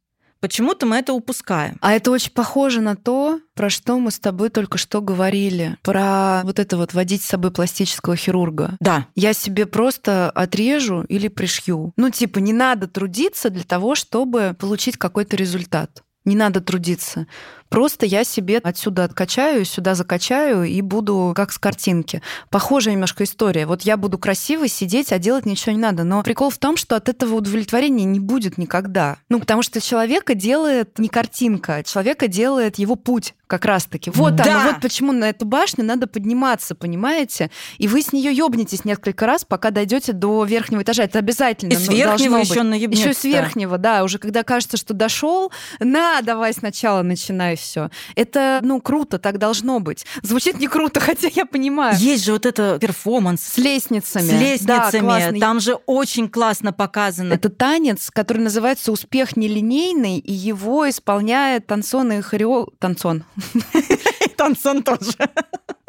[0.41, 1.77] Почему-то мы это упускаем.
[1.81, 5.77] А это очень похоже на то, про что мы с тобой только что говорили.
[5.83, 8.77] Про вот это вот водить с собой пластического хирурга.
[8.81, 9.07] Да.
[9.15, 11.93] Я себе просто отрежу или пришью.
[11.97, 16.03] Ну, типа, не надо трудиться для того, чтобы получить какой-то результат.
[16.25, 17.27] Не надо трудиться.
[17.71, 22.21] Просто я себе отсюда откачаю, сюда закачаю и буду как с картинки.
[22.51, 23.65] Похожая немножко история.
[23.65, 26.03] Вот я буду красиво сидеть, а делать ничего не надо.
[26.03, 29.19] Но прикол в том, что от этого удовлетворения не будет никогда.
[29.29, 34.11] Ну, потому что человека делает не картинка, человека делает его путь как раз-таки.
[34.11, 34.45] Вот да.
[34.45, 37.51] оно, вот почему на эту башню надо подниматься, понимаете?
[37.79, 41.03] И вы с нее ёбнетесь несколько раз, пока дойдете до верхнего этажа.
[41.05, 41.73] Это обязательно.
[41.73, 43.09] И с верхнего еще наебнется.
[43.09, 44.05] Еще с верхнего, да.
[44.05, 47.91] Уже когда кажется, что дошел, на, давай сначала начинай все.
[48.17, 50.07] Это, ну, круто, так должно быть.
[50.23, 51.97] Звучит не круто, хотя я понимаю.
[51.99, 53.43] Есть же вот это перформанс.
[53.43, 54.29] С лестницами.
[54.29, 55.39] С лестницами.
[55.39, 57.33] Да, Там же очень классно показано.
[57.33, 62.69] Это танец, который называется «Успех нелинейный», и его исполняет танцон и хорео...
[62.79, 63.25] Танцон.
[64.41, 65.13] Танцон тоже.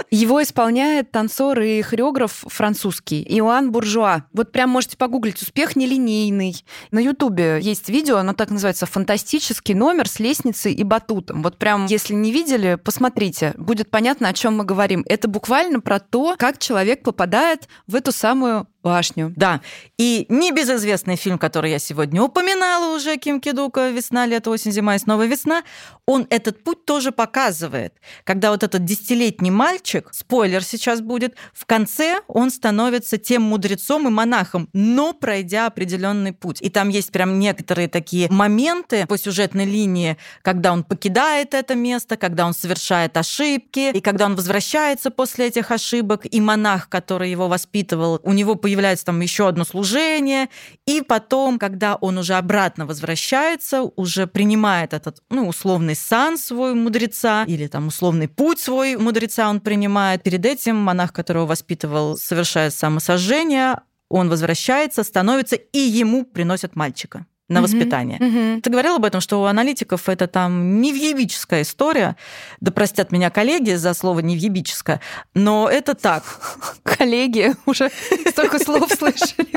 [0.10, 4.26] Его исполняет танцор и хореограф французский Иоанн Буржуа.
[4.34, 6.62] Вот прям можете погуглить «Успех нелинейный».
[6.92, 11.44] На Ютубе есть видео, оно так называется «Фантастический номер с лестницей и батутом».
[11.44, 13.54] Вот прям, если не видели, посмотрите.
[13.58, 15.06] Будет понятно, о чем мы говорим.
[15.08, 19.34] Это буквально про то, как человек попадает в эту самую башню.
[19.36, 19.62] Да.
[19.98, 25.00] И небезызвестный фильм, который я сегодня упоминала уже, Ким Кидука «Весна, лето, осень, зима и
[25.00, 25.64] снова весна»,
[26.06, 27.94] он этот путь тоже показывает.
[28.24, 34.12] Когда вот этот десятилетний мальчик, спойлер сейчас будет, в конце он становится тем мудрецом и
[34.12, 36.62] монахом, но пройдя определенный путь.
[36.62, 42.18] И там есть прям некоторые такие моменты по сюжетной линии, когда он покидает это место,
[42.18, 47.48] когда он совершает ошибки, и когда он возвращается после этих ошибок, и монах, который его
[47.48, 50.50] воспитывал, у него появляется появляется там еще одно служение,
[50.86, 57.44] и потом, когда он уже обратно возвращается, уже принимает этот, ну, условный сан свой мудреца,
[57.44, 60.24] или там условный путь свой мудреца он принимает.
[60.24, 67.58] Перед этим монах, которого воспитывал, совершает самосожжение, он возвращается, становится, и ему приносят мальчика на
[67.58, 67.62] mm-hmm.
[67.64, 68.18] воспитание.
[68.20, 68.62] Mm-hmm.
[68.62, 72.16] Ты говорил об этом, что у аналитиков это там невъебическая история.
[72.60, 75.02] Да простят меня коллеги за слово невъебическое,
[75.34, 76.24] но это так.
[76.84, 77.92] Коллеги уже
[78.30, 79.48] столько слов слышали,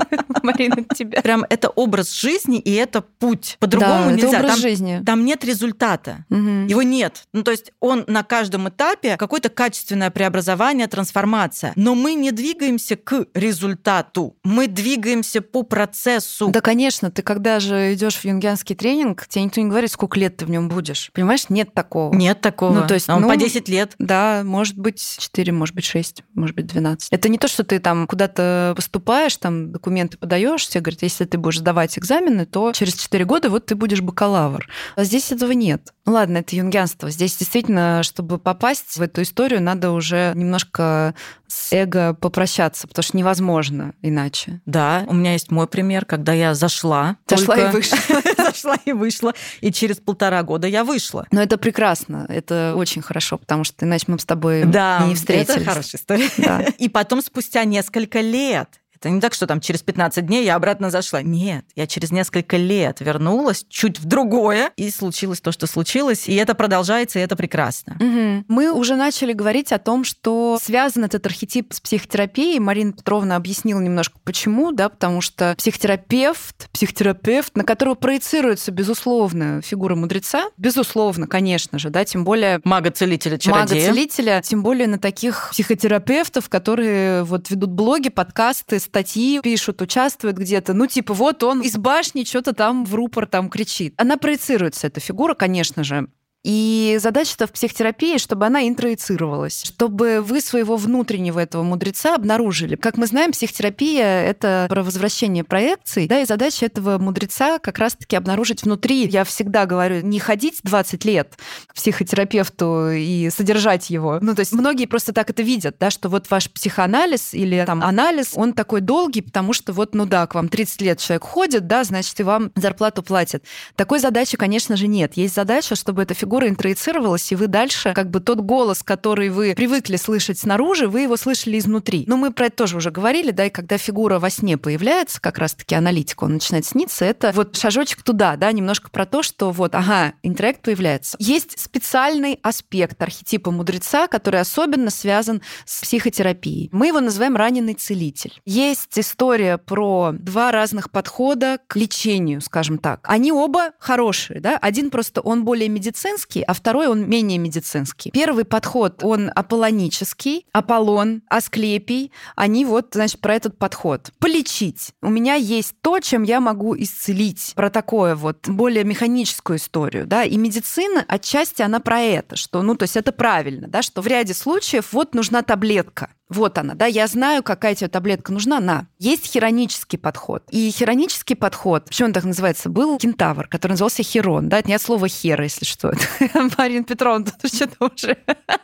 [0.43, 1.23] Марина, тебя.
[1.23, 3.57] Прям это образ жизни и это путь.
[3.61, 4.29] По-другому нельзя.
[4.29, 5.03] Это образ там, жизни.
[5.05, 6.25] Там нет результата.
[6.31, 7.25] Его нет.
[7.33, 11.73] Ну, то есть он на каждом этапе какое-то качественное преобразование, трансформация.
[11.77, 14.37] Но мы не двигаемся к результату.
[14.43, 16.49] Мы двигаемся по процессу.
[16.49, 17.11] Да, конечно.
[17.11, 20.51] Ты когда же идешь в юнгианский тренинг, тебе никто не говорит, сколько лет ты в
[20.51, 21.11] нем будешь.
[21.12, 22.14] Понимаешь, нет такого.
[22.14, 22.81] Нет такого.
[22.81, 23.94] Ну, то есть, а он ну, по 10 лет.
[23.99, 27.12] Да, может быть 4, может быть 6, может быть 12.
[27.12, 31.37] Это не то, что ты там куда-то поступаешь, там документы подаешь, все говорят, если ты
[31.37, 34.66] будешь сдавать экзамены, то через 4 года вот ты будешь бакалавр.
[34.97, 35.92] А здесь этого нет.
[36.07, 37.11] Ну ладно, это юнгианство.
[37.11, 41.14] Здесь действительно, чтобы попасть в эту историю, надо уже немножко
[41.55, 44.61] с эго попрощаться, потому что невозможно иначе.
[44.67, 47.17] Да, у меня есть мой пример, когда я зашла.
[47.29, 47.71] Зашла только...
[47.71, 47.99] и вышла.
[48.37, 49.35] Зашла и вышла.
[49.61, 51.27] И через полтора года я вышла.
[51.31, 52.27] Но это прекрасно.
[52.29, 55.61] Это очень хорошо, потому что иначе мы с тобой да, не встретились.
[55.61, 56.29] это хорошая история.
[56.38, 56.61] Да.
[56.79, 58.69] И потом спустя несколько лет
[59.05, 61.21] это не так, что там через 15 дней я обратно зашла.
[61.21, 66.35] Нет, я через несколько лет вернулась чуть в другое, и случилось то, что случилось, и
[66.35, 67.97] это продолжается, и это прекрасно.
[68.01, 68.45] Угу.
[68.49, 72.59] Мы уже начали говорить о том, что связан этот архетип с психотерапией.
[72.61, 79.97] Марина Петровна объяснила немножко, почему, да, потому что психотерапевт, психотерапевт, на которого проецируется, безусловно, фигура
[79.97, 82.62] мудреца, безусловно, конечно же, да, тем более...
[82.64, 83.90] Мага-целителя, чародея.
[83.90, 90.73] Мага-целителя, тем более на таких психотерапевтов, которые вот ведут блоги, подкасты, статьи пишут, участвуют где-то.
[90.73, 93.93] Ну, типа, вот он из башни что-то там в рупор там кричит.
[93.97, 96.07] Она проецируется, эта фигура, конечно же.
[96.45, 102.77] И задача-то в психотерапии, чтобы она интроицировалась, чтобы вы своего внутреннего этого мудреца обнаружили.
[102.77, 108.15] Как мы знаем, психотерапия— это про возвращение проекций, да, и задача этого мудреца как раз-таки
[108.15, 109.07] обнаружить внутри.
[109.07, 111.35] Я всегда говорю, не ходить 20 лет
[111.67, 114.19] к психотерапевту и содержать его.
[114.21, 117.83] Ну, то есть многие просто так это видят, да, что вот ваш психоанализ или там
[117.83, 121.67] анализ, он такой долгий, потому что вот, ну да, к вам 30 лет человек ходит,
[121.67, 123.45] да, значит, и вам зарплату платят.
[123.77, 125.17] Такой задачи, конечно же, нет.
[125.17, 129.29] Есть задача, чтобы эта фигура фигура интроицировалась, и вы дальше как бы тот голос, который
[129.29, 132.03] вы привыкли слышать снаружи, вы его слышали изнутри.
[132.09, 135.38] Но мы про это тоже уже говорили, да, и когда фигура во сне появляется, как
[135.38, 139.77] раз-таки аналитика, он начинает сниться, это вот шажочек туда, да, немножко про то, что вот,
[139.77, 141.16] ага, интроект появляется.
[141.20, 146.68] Есть специальный аспект архетипа мудреца, который особенно связан с психотерапией.
[146.73, 148.40] Мы его называем раненый целитель.
[148.44, 153.03] Есть история про два разных подхода к лечению, скажем так.
[153.05, 158.11] Они оба хорошие, да, один просто он более медицинский, медицинский, а второй он менее медицинский.
[158.11, 164.11] Первый подход, он аполлонический, Аполлон, Асклепий, они вот, значит, про этот подход.
[164.19, 164.93] Полечить.
[165.03, 167.53] У меня есть то, чем я могу исцелить.
[167.55, 172.75] Про такое вот более механическую историю, да, и медицина отчасти она про это, что, ну,
[172.75, 176.87] то есть это правильно, да, что в ряде случаев вот нужна таблетка, вот она, да,
[176.87, 178.87] я знаю, какая тебе таблетка нужна, на.
[178.99, 180.43] Есть хиронический подход.
[180.51, 184.75] И хиронический подход, почему он так называется, был кентавр, который назывался херон, да, это не
[184.75, 185.93] от слова хера, если что.
[186.59, 188.17] Марина Петровна тут что-то уже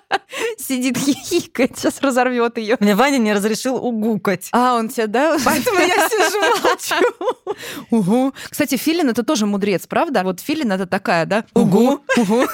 [0.59, 2.77] сидит хихикает, сейчас разорвет ее.
[2.81, 4.49] Мне Ваня не разрешил угукать.
[4.53, 5.37] А, он тебя, да?
[5.45, 7.57] Поэтому я сижу молчу.
[7.91, 8.35] Угу.
[8.49, 10.23] Кстати, Филин это тоже мудрец, правда?
[10.25, 11.45] Вот Филин это такая, да?
[11.55, 12.01] Угу.
[12.17, 12.47] Угу.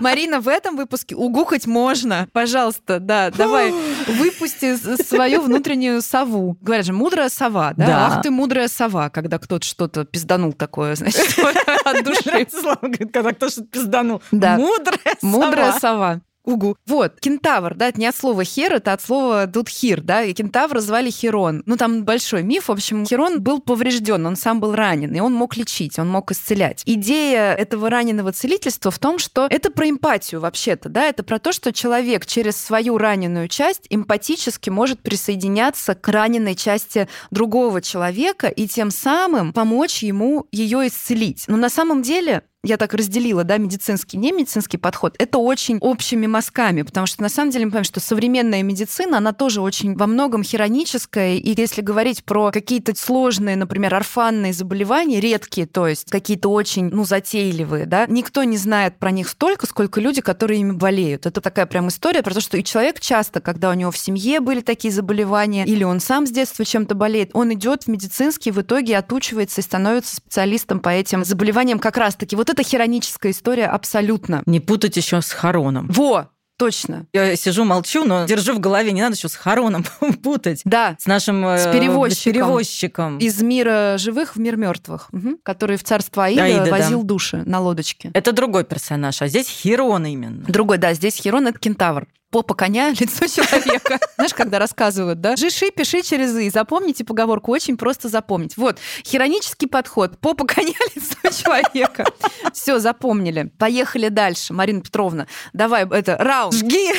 [0.00, 2.28] Марина, в этом выпуске угукать можно.
[2.32, 3.71] Пожалуйста, да, давай
[4.08, 6.56] выпусти свою внутреннюю сову.
[6.60, 7.86] Говорят же, мудрая сова, да?
[7.86, 8.06] Да.
[8.06, 11.36] Ах ты мудрая сова, когда кто-то что-то пизданул такое, значит,
[11.84, 12.46] от души.
[12.50, 14.22] Слава говорит, когда кто что-то пизданул.
[14.30, 14.56] Да.
[14.56, 16.20] Мудрая Мудрая сова.
[16.44, 16.76] Угу.
[16.86, 20.32] Вот, кентавр, да, это не от слова хер, это от слова тут хир, да, и
[20.32, 21.62] кентавра звали Херон.
[21.66, 25.32] Ну, там большой миф, в общем, Херон был поврежден, он сам был ранен, и он
[25.32, 26.82] мог лечить, он мог исцелять.
[26.84, 31.52] Идея этого раненого целительства в том, что это про эмпатию вообще-то, да, это про то,
[31.52, 38.66] что человек через свою раненую часть эмпатически может присоединяться к раненой части другого человека и
[38.66, 41.44] тем самым помочь ему ее исцелить.
[41.46, 46.28] Но на самом деле я так разделила, да, медицинский, не медицинский подход, это очень общими
[46.28, 50.06] мазками, потому что на самом деле мы понимаем, что современная медицина, она тоже очень во
[50.06, 56.50] многом хироническая, и если говорить про какие-то сложные, например, орфанные заболевания, редкие, то есть какие-то
[56.50, 61.26] очень, ну, затейливые, да, никто не знает про них столько, сколько люди, которые ими болеют.
[61.26, 64.38] Это такая прям история про то, что и человек часто, когда у него в семье
[64.38, 68.60] были такие заболевания, или он сам с детства чем-то болеет, он идет в медицинский, в
[68.60, 72.36] итоге отучивается и становится специалистом по этим заболеваниям как раз-таки.
[72.36, 74.42] Вот это хироническая история абсолютно.
[74.46, 75.88] Не путать еще с Хароном.
[75.88, 76.28] Во!
[76.58, 77.06] Точно.
[77.12, 79.84] Я сижу, молчу, но держу в голове, не надо еще с Хароном
[80.22, 80.60] путать.
[80.64, 80.94] Да.
[81.00, 82.32] С нашим э, С перевозчиком.
[82.32, 83.18] перевозчиком.
[83.18, 85.10] Из мира живых в мир мертвых,
[85.42, 86.70] который в царство Аида, Аида, да.
[86.70, 88.10] возил души на лодочке.
[88.14, 90.44] Это другой персонаж, а здесь Хирон именно.
[90.46, 92.06] Другой, да, здесь Херон это кентавр.
[92.32, 94.00] Попа коня, лицо человека.
[94.16, 95.36] Знаешь, когда рассказывают, да?
[95.36, 96.48] Жиши, пиши через «и».
[96.48, 98.56] Запомните поговорку, очень просто запомнить.
[98.56, 100.18] Вот, хиронический подход.
[100.18, 102.06] Попа коня, лицо человека.
[102.54, 103.52] Все, запомнили.
[103.58, 104.54] Поехали дальше.
[104.54, 106.54] Марина Петровна, давай, это, раунд.
[106.54, 106.90] Жги!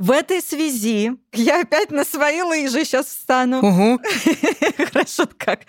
[0.00, 3.58] В этой связи я опять на свои лыжи сейчас встану.
[3.58, 4.00] Угу.
[4.92, 5.60] Хорошо как.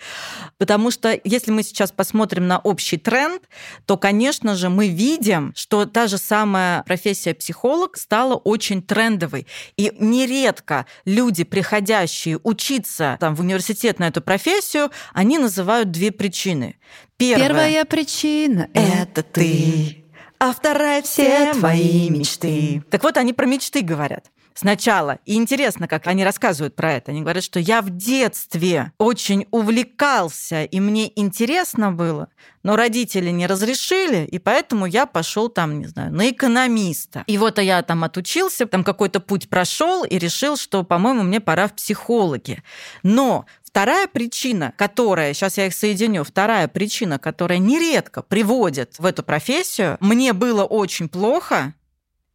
[0.56, 3.42] Потому что если мы сейчас посмотрим на общий тренд,
[3.84, 9.46] то, конечно же, мы видим, что та же самая профессия психолог стала очень трендовой.
[9.76, 16.76] И нередко люди, приходящие учиться там, в университет на эту профессию, они называют две причины.
[17.18, 20.01] Первая, Первая причина– это ты.
[20.44, 22.82] А вторая все твои мечты.
[22.90, 24.32] Так вот, они про мечты говорят.
[24.54, 25.20] Сначала.
[25.24, 27.12] И интересно, как они рассказывают про это.
[27.12, 32.28] Они говорят, что я в детстве очень увлекался, и мне интересно было,
[32.64, 37.22] но родители не разрешили, и поэтому я пошел там, не знаю, на экономиста.
[37.28, 41.68] И вот я там отучился, там какой-то путь прошел и решил, что, по-моему, мне пора
[41.68, 42.62] в психологи.
[43.04, 49.22] Но Вторая причина, которая, сейчас я их соединю, вторая причина, которая нередко приводит в эту
[49.22, 51.72] профессию, мне было очень плохо,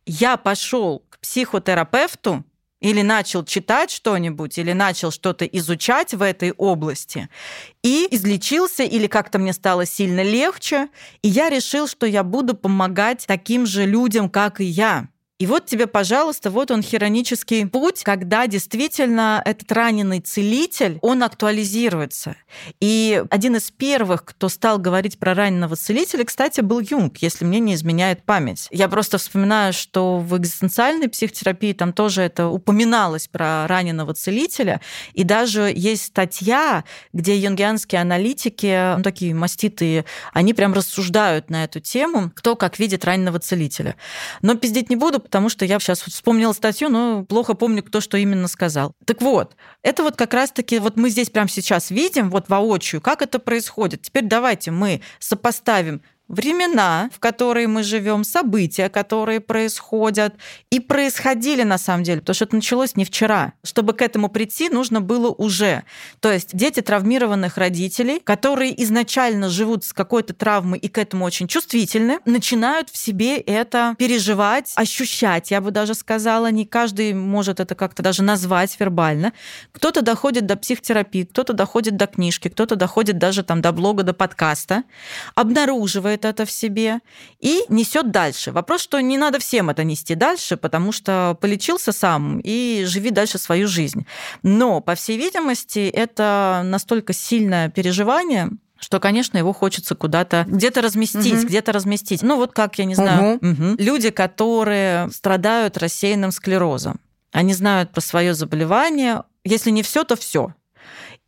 [0.08, 2.44] я пошел к психотерапевту
[2.80, 7.30] или начал читать что-нибудь, или начал что-то изучать в этой области,
[7.84, 10.90] и излечился, или как-то мне стало сильно легче,
[11.22, 15.08] и я решил, что я буду помогать таким же людям, как и я.
[15.40, 22.36] И вот тебе, пожалуйста, вот он хиронический путь, когда действительно этот раненый целитель, он актуализируется.
[22.80, 27.60] И один из первых, кто стал говорить про раненого целителя, кстати, был Юнг, если мне
[27.60, 28.68] не изменяет память.
[28.72, 34.82] Я просто вспоминаю, что в экзистенциальной психотерапии там тоже это упоминалось про раненого целителя.
[35.14, 41.80] И даже есть статья, где юнгианские аналитики, ну, такие маститые, они прям рассуждают на эту
[41.80, 43.98] тему, кто как видит раненого целителя.
[44.42, 48.18] Но пиздеть не буду, потому что я сейчас вспомнила статью, но плохо помню, кто что
[48.18, 48.94] именно сказал.
[49.06, 53.22] Так вот, это вот как раз-таки, вот мы здесь прямо сейчас видим, вот воочию, как
[53.22, 54.04] это происходит.
[54.04, 60.36] Теперь давайте мы сопоставим времена, в которые мы живем, события, которые происходят
[60.70, 63.54] и происходили на самом деле, потому что это началось не вчера.
[63.64, 65.84] Чтобы к этому прийти, нужно было уже.
[66.20, 71.48] То есть дети травмированных родителей, которые изначально живут с какой-то травмой и к этому очень
[71.48, 76.52] чувствительны, начинают в себе это переживать, ощущать, я бы даже сказала.
[76.52, 79.34] Не каждый может это как-то даже назвать вербально.
[79.72, 84.14] Кто-то доходит до психотерапии, кто-то доходит до книжки, кто-то доходит даже там до блога, до
[84.14, 84.84] подкаста,
[85.36, 87.00] обнаруживает это в себе
[87.40, 88.52] и несет дальше.
[88.52, 93.38] Вопрос, что не надо всем это нести дальше, потому что полечился сам и живи дальше
[93.38, 94.06] свою жизнь.
[94.44, 98.50] Но, по всей видимости, это настолько сильное переживание,
[98.80, 101.48] что, конечно, его хочется куда-то где-то разместить, Мгм.
[101.48, 102.22] где-то разместить.
[102.22, 103.52] Ну вот как, я не знаю, Мгм.
[103.52, 103.76] мгм.
[103.80, 107.00] люди, которые страдают рассеянным склерозом.
[107.34, 109.24] они знают про свое заболевание.
[109.44, 110.54] Если не все, то все.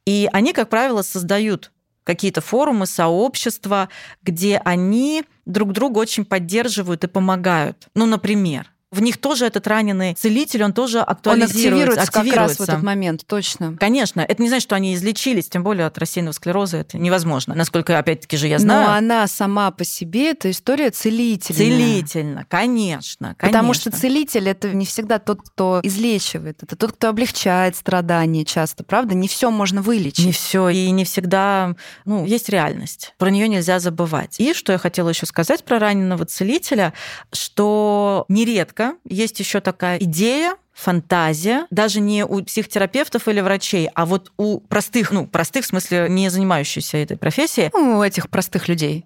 [0.05, 1.71] И они, как правило, создают
[2.09, 3.87] какие-то форумы, сообщества,
[4.23, 7.87] где они друг друга очень поддерживают и помогают.
[7.93, 12.31] Ну, например, в них тоже этот раненый целитель, он тоже актуализируется, он активируется, активируется.
[12.31, 13.77] как раз в этот момент, точно.
[13.79, 17.53] Конечно, это не значит, что они излечились, тем более от рассеянного склероза это невозможно.
[17.53, 18.87] Насколько, опять-таки же, я знаю.
[18.87, 21.59] Но она сама по себе, это история целительная.
[21.59, 23.47] Целительно, конечно, конечно.
[23.47, 28.83] Потому что целитель это не всегда тот, кто излечивает, это тот, кто облегчает страдания часто,
[28.83, 29.13] правда?
[29.13, 30.25] Не все можно вылечить.
[30.25, 33.13] Не все и не всегда, ну, есть реальность.
[33.19, 34.39] Про нее нельзя забывать.
[34.39, 36.93] И что я хотела еще сказать про раненого целителя,
[37.31, 44.31] что нередко есть еще такая идея, фантазия, даже не у психотерапевтов или врачей, а вот
[44.37, 47.69] у простых, ну, простых в смысле не занимающихся этой профессией.
[47.73, 49.05] У этих простых людей.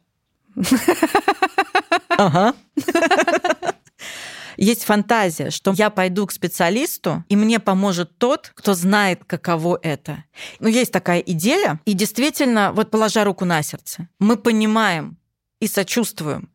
[2.10, 2.54] Ага.
[4.58, 10.26] Есть фантазия, что я пойду к специалисту, и мне поможет тот, кто знает, каково это.
[10.60, 15.18] Ну, есть такая идея, и действительно, вот положа руку на сердце, мы понимаем
[15.60, 16.50] и сочувствуем,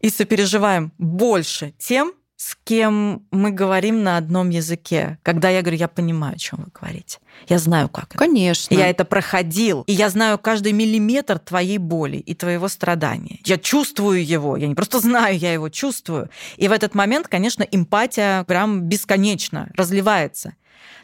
[0.00, 2.12] и сопереживаем больше тем,
[2.42, 5.18] с кем мы говорим на одном языке.
[5.22, 7.18] Когда я говорю, я понимаю, о чем вы говорите.
[7.46, 8.18] Я знаю, как это.
[8.18, 8.74] Конечно.
[8.74, 9.84] Я это проходил.
[9.86, 13.38] И я знаю каждый миллиметр твоей боли и твоего страдания.
[13.44, 14.56] Я чувствую его.
[14.56, 16.30] Я не просто знаю, я его чувствую.
[16.56, 20.56] И в этот момент, конечно, эмпатия прям бесконечно разливается.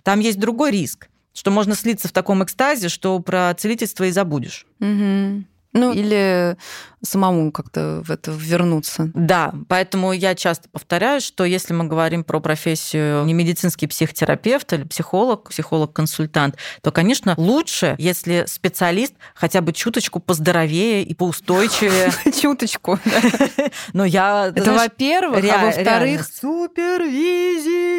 [0.03, 4.66] Там есть другой риск, что можно слиться в таком экстазе, что про целительство и забудешь.
[4.80, 5.45] Угу.
[5.73, 6.57] Ну, или
[7.03, 9.11] самому как-то в это вернуться.
[9.14, 14.85] Да, поэтому я часто повторяю, что если мы говорим про профессию не медицинский психотерапевт или
[14.85, 22.11] психолог, психолог-консультант, то, конечно, лучше, если специалист хотя бы чуточку поздоровее и поустойчивее.
[22.41, 22.99] Чуточку.
[23.93, 24.53] Но я...
[24.55, 27.99] Это во-первых, а во-вторых, супервизии.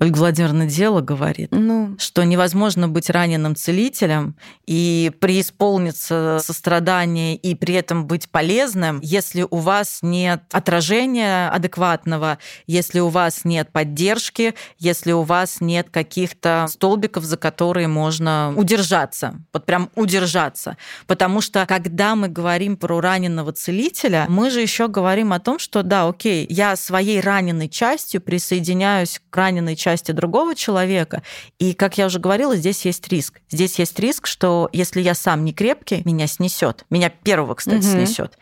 [0.00, 1.96] Ольга Владимировна дело говорит, ну.
[1.98, 4.36] что невозможно быть раненым целителем
[4.66, 13.00] и преисполниться сострадания и при этом быть полезным, если у вас нет отражения адекватного, если
[13.00, 19.64] у вас нет поддержки, если у вас нет каких-то столбиков, за которые можно удержаться, вот
[19.64, 20.76] прям удержаться.
[21.06, 25.82] Потому что когда мы говорим про раненого целителя, мы же еще говорим о том, что
[25.82, 31.22] да, окей, я своей раненой частью присоединяюсь к раненой части другого человека,
[31.58, 33.40] и, как я уже говорила, здесь есть риск.
[33.50, 36.86] Здесь есть риск, что если я сам не крепкий, меня снесет.
[36.88, 37.92] Меня первого, кстати, угу.
[37.92, 38.38] снесет.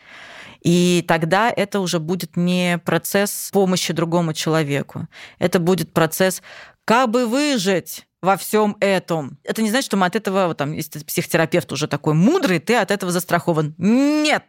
[0.61, 5.07] И тогда это уже будет не процесс помощи другому человеку.
[5.37, 6.41] Это будет процесс
[6.85, 9.37] как бы выжить во всем этом.
[9.43, 12.91] Это не значит, что мы от этого, там, если психотерапевт уже такой мудрый, ты от
[12.91, 13.75] этого застрахован.
[13.77, 14.43] Нет!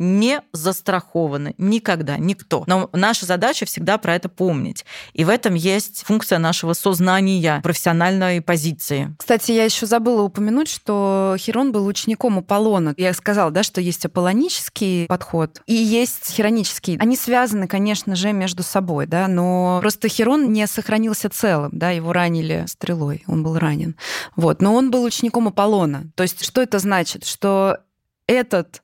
[0.00, 2.64] Не застрахованы никогда, никто.
[2.66, 4.84] Но наша задача всегда про это помнить.
[5.12, 9.14] И в этом есть функция нашего сознания, профессиональной позиции.
[9.18, 12.94] Кстати, я еще забыла упомянуть, что Херон был учеником Аполлона.
[12.96, 16.96] Я сказала, да, что есть аполлонический подход и есть херонический.
[16.98, 22.12] Они связаны, конечно же, между собой, да, но просто Херон не сохранился целым, да, его
[22.12, 23.96] ранили стрелой, он был ранен.
[24.34, 26.10] Вот, но он был учеником Аполлона.
[26.14, 27.26] То есть что это значит?
[27.26, 27.78] Что
[28.26, 28.82] этот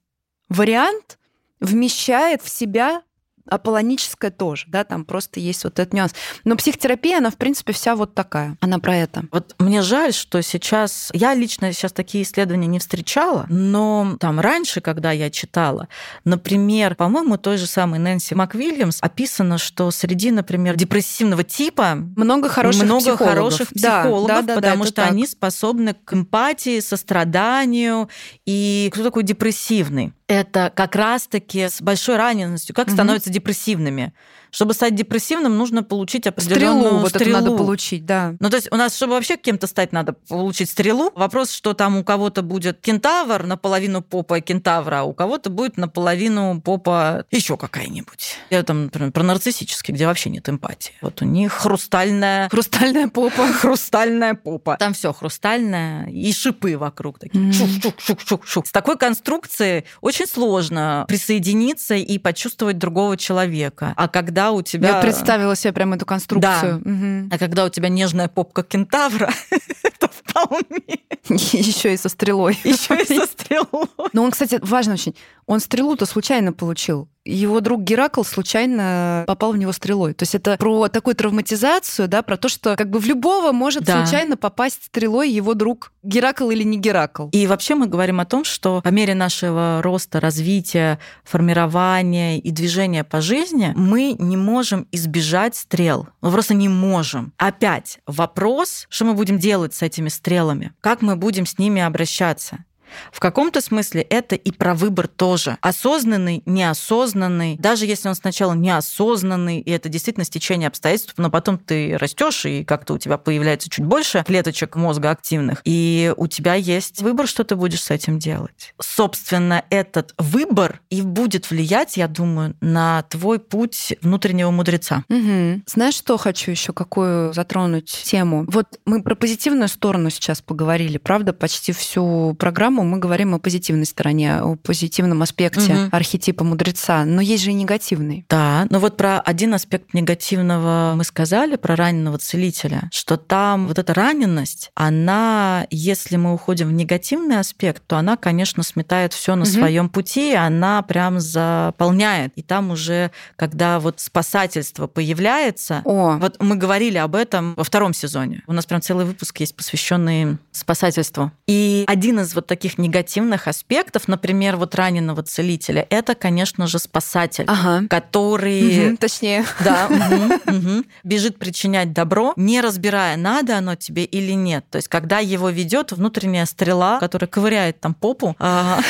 [0.49, 1.19] вариант
[1.61, 3.03] вмещает в себя
[3.49, 6.13] аполлоническая тоже, да, там просто есть вот этот нюанс.
[6.45, 8.57] Но психотерапия, она, в принципе, вся вот такая.
[8.61, 9.25] Она про это.
[9.31, 11.11] Вот мне жаль, что сейчас...
[11.13, 15.89] Я лично сейчас такие исследования не встречала, но там раньше, когда я читала,
[16.25, 22.85] например, по-моему, той же самой Нэнси МакВильямс описано, что среди, например, депрессивного типа много хороших
[22.85, 23.29] много психологов.
[23.29, 25.11] хороших психологов, да, да, да, потому да, что так.
[25.11, 28.09] они способны к эмпатии, состраданию.
[28.45, 30.13] И кто такой депрессивный?
[30.29, 32.95] Это как раз-таки с большой раненостью, как угу.
[32.95, 34.13] становятся депрессивными.
[34.51, 37.01] Чтобы стать депрессивным, нужно получить определенную стрелу.
[37.01, 37.31] Вот стрелу.
[37.31, 38.35] это надо получить, да.
[38.41, 41.13] Ну, то есть у нас, чтобы вообще кем-то стать, надо получить стрелу.
[41.15, 46.61] Вопрос, что там у кого-то будет кентавр, наполовину попа кентавра, а у кого-то будет наполовину
[46.61, 48.37] попа еще какая-нибудь.
[48.51, 50.93] Я там, например, про нарциссический, где вообще нет эмпатии.
[51.01, 52.49] Вот у них хрустальная...
[52.49, 53.47] Хрустальная попа.
[53.61, 54.77] Хрустальная попа.
[54.77, 57.53] Там все хрустальное и шипы вокруг такие.
[57.53, 58.67] Шук-шук-шук-шук-шук.
[58.67, 63.93] С такой конструкцией очень сложно присоединиться и почувствовать другого человека.
[63.97, 64.97] А когда у тебя...
[64.97, 66.83] Я представила себе прям эту конструкцию.
[66.85, 66.91] Да.
[66.91, 67.29] Угу.
[67.31, 69.31] А когда у тебя нежная попка кентавра,
[69.99, 71.01] то вполне.
[71.29, 72.59] Еще и со стрелой.
[72.65, 73.89] Еще и со стрелой.
[74.13, 75.15] Но он, кстати, важно очень,
[75.47, 77.09] он стрелу-то случайно получил.
[77.25, 80.15] его друг Геракл случайно попал в него стрелой.
[80.15, 83.85] То есть это про такую травматизацию, да, про то, что как бы в любого может
[83.85, 84.05] да.
[84.05, 87.29] случайно попасть стрелой его друг Геракл или не Геракл.
[87.31, 93.03] И вообще мы говорим о том, что по мере нашего роста, развития, формирования и движения
[93.03, 96.09] по жизни мы не можем избежать стрел.
[96.21, 97.33] Мы просто не можем.
[97.39, 102.65] Опять вопрос, что мы будем делать с этими стрелами, как мы будем с ними обращаться.
[103.13, 105.59] В каком-то смысле это и про выбор тоже.
[105.61, 107.57] Осознанный, неосознанный.
[107.59, 112.65] Даже если он сначала неосознанный, и это действительно стечение обстоятельств, но потом ты растешь, и
[112.65, 117.45] как-то у тебя появляется чуть больше клеточек мозга активных, и у тебя есть выбор, что
[117.45, 118.75] ты будешь с этим делать.
[118.81, 125.05] Собственно, этот выбор и будет влиять, я думаю, на твой путь внутреннего мудреца.
[125.09, 125.63] Угу.
[125.67, 128.45] Знаешь, что хочу еще какую затронуть тему?
[128.49, 133.39] Вот мы про позитивную сторону сейчас поговорили, правда, почти всю программу программу мы говорим о
[133.39, 135.89] позитивной стороне, о позитивном аспекте угу.
[135.93, 138.25] архетипа мудреца, но есть же и негативный.
[138.29, 143.79] Да, но вот про один аспект негативного мы сказали, про раненого целителя, что там вот
[143.79, 149.43] эта раненность, она, если мы уходим в негативный аспект, то она, конечно, сметает все на
[149.43, 149.51] угу.
[149.51, 152.33] своем пути, она прям заполняет.
[152.37, 156.17] И там уже, когда вот спасательство появляется, О.
[156.19, 158.43] вот мы говорили об этом во втором сезоне.
[158.47, 161.33] У нас прям целый выпуск есть, посвященный спасательству.
[161.47, 166.81] И один из вот таких таких негативных аспектов, например, вот раненого целителя, это, конечно же,
[166.81, 167.87] спасатель, ага.
[167.89, 168.89] который...
[168.89, 169.45] Угу, точнее.
[169.65, 174.65] Да, угу, угу, бежит причинять добро, не разбирая, надо оно тебе или нет.
[174.71, 178.81] То есть, когда его ведет внутренняя стрела, которая ковыряет там попу, а,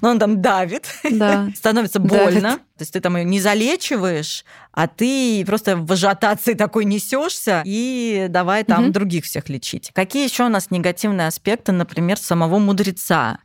[0.00, 1.48] но он там давит, да.
[1.56, 2.40] становится больно.
[2.40, 2.58] Давит.
[2.76, 8.26] То есть ты там ее не залечиваешь, а ты просто в ажиотации такой несешься и
[8.28, 8.92] давай там угу.
[8.92, 9.90] других всех лечить.
[9.94, 13.38] Какие еще у нас негативные аспекты, например, самого мудреца?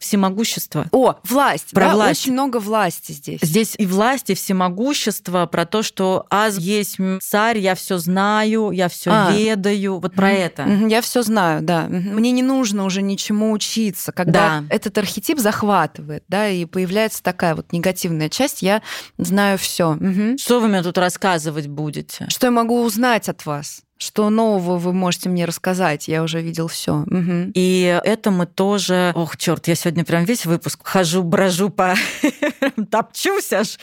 [0.00, 0.86] Всемогущество.
[0.90, 1.70] О, власть.
[1.72, 2.22] Про да, власть.
[2.22, 3.40] Очень много власти здесь.
[3.42, 8.88] Здесь и власть, и всемогущество, про то, что аз есть царь, я все знаю, я
[8.88, 9.30] все а.
[9.30, 10.00] ведаю.
[10.00, 10.46] Вот про mm-hmm.
[10.46, 10.62] это.
[10.88, 11.86] Я все знаю, да.
[11.88, 14.10] Мне не нужно уже ничему учиться.
[14.12, 14.64] Когда да.
[14.74, 18.82] этот архетип захватывает, да, и появляется такая вот негативная часть, я
[19.18, 19.96] знаю все.
[20.38, 22.26] Что вы мне тут рассказывать будете?
[22.28, 23.82] Что я могу узнать от вас?
[24.02, 26.08] Что нового вы можете мне рассказать?
[26.08, 27.02] Я уже видел все.
[27.02, 27.52] Угу.
[27.52, 29.12] И это мы тоже...
[29.14, 31.94] Ох, черт, я сегодня прям весь выпуск хожу, брожу по...
[32.90, 33.78] топчусь аж.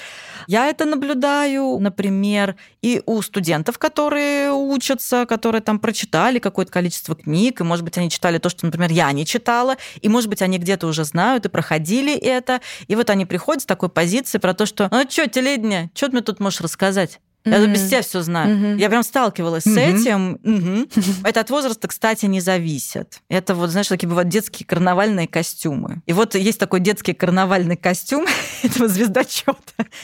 [0.48, 7.62] Я это наблюдаю, например, и у студентов, которые учатся, которые там прочитали какое-то количество книг,
[7.62, 10.58] и, может быть, они читали то, что, например, я не читала, и, может быть, они
[10.58, 14.66] где-то уже знают и проходили это, и вот они приходят с такой позиции про то,
[14.66, 17.74] что «Ну что, теледня, что ты мне тут можешь рассказать?» Я mm-hmm.
[17.74, 18.56] без тебя все знаю.
[18.56, 18.80] Mm-hmm.
[18.80, 19.98] Я прям сталкивалась mm-hmm.
[19.98, 20.36] с этим.
[20.44, 21.22] Mm-hmm.
[21.24, 23.22] Это от возраста, кстати, не зависит.
[23.30, 26.02] Это вот, знаешь, такие бывают детские карнавальные костюмы.
[26.06, 28.26] И вот есть такой детский карнавальный костюм
[28.64, 29.56] этого звездочета.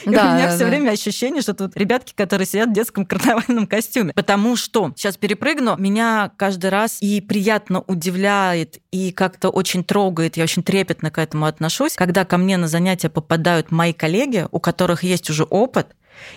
[0.04, 0.66] И да, у меня да, все да.
[0.66, 4.12] время ощущение, что тут ребятки, которые сидят в детском карнавальном костюме.
[4.14, 10.44] Потому что, сейчас перепрыгну, меня каждый раз и приятно удивляет, и как-то очень трогает, я
[10.44, 15.02] очень трепетно к этому отношусь, когда ко мне на занятия попадают мои коллеги, у которых
[15.02, 15.88] есть уже опыт,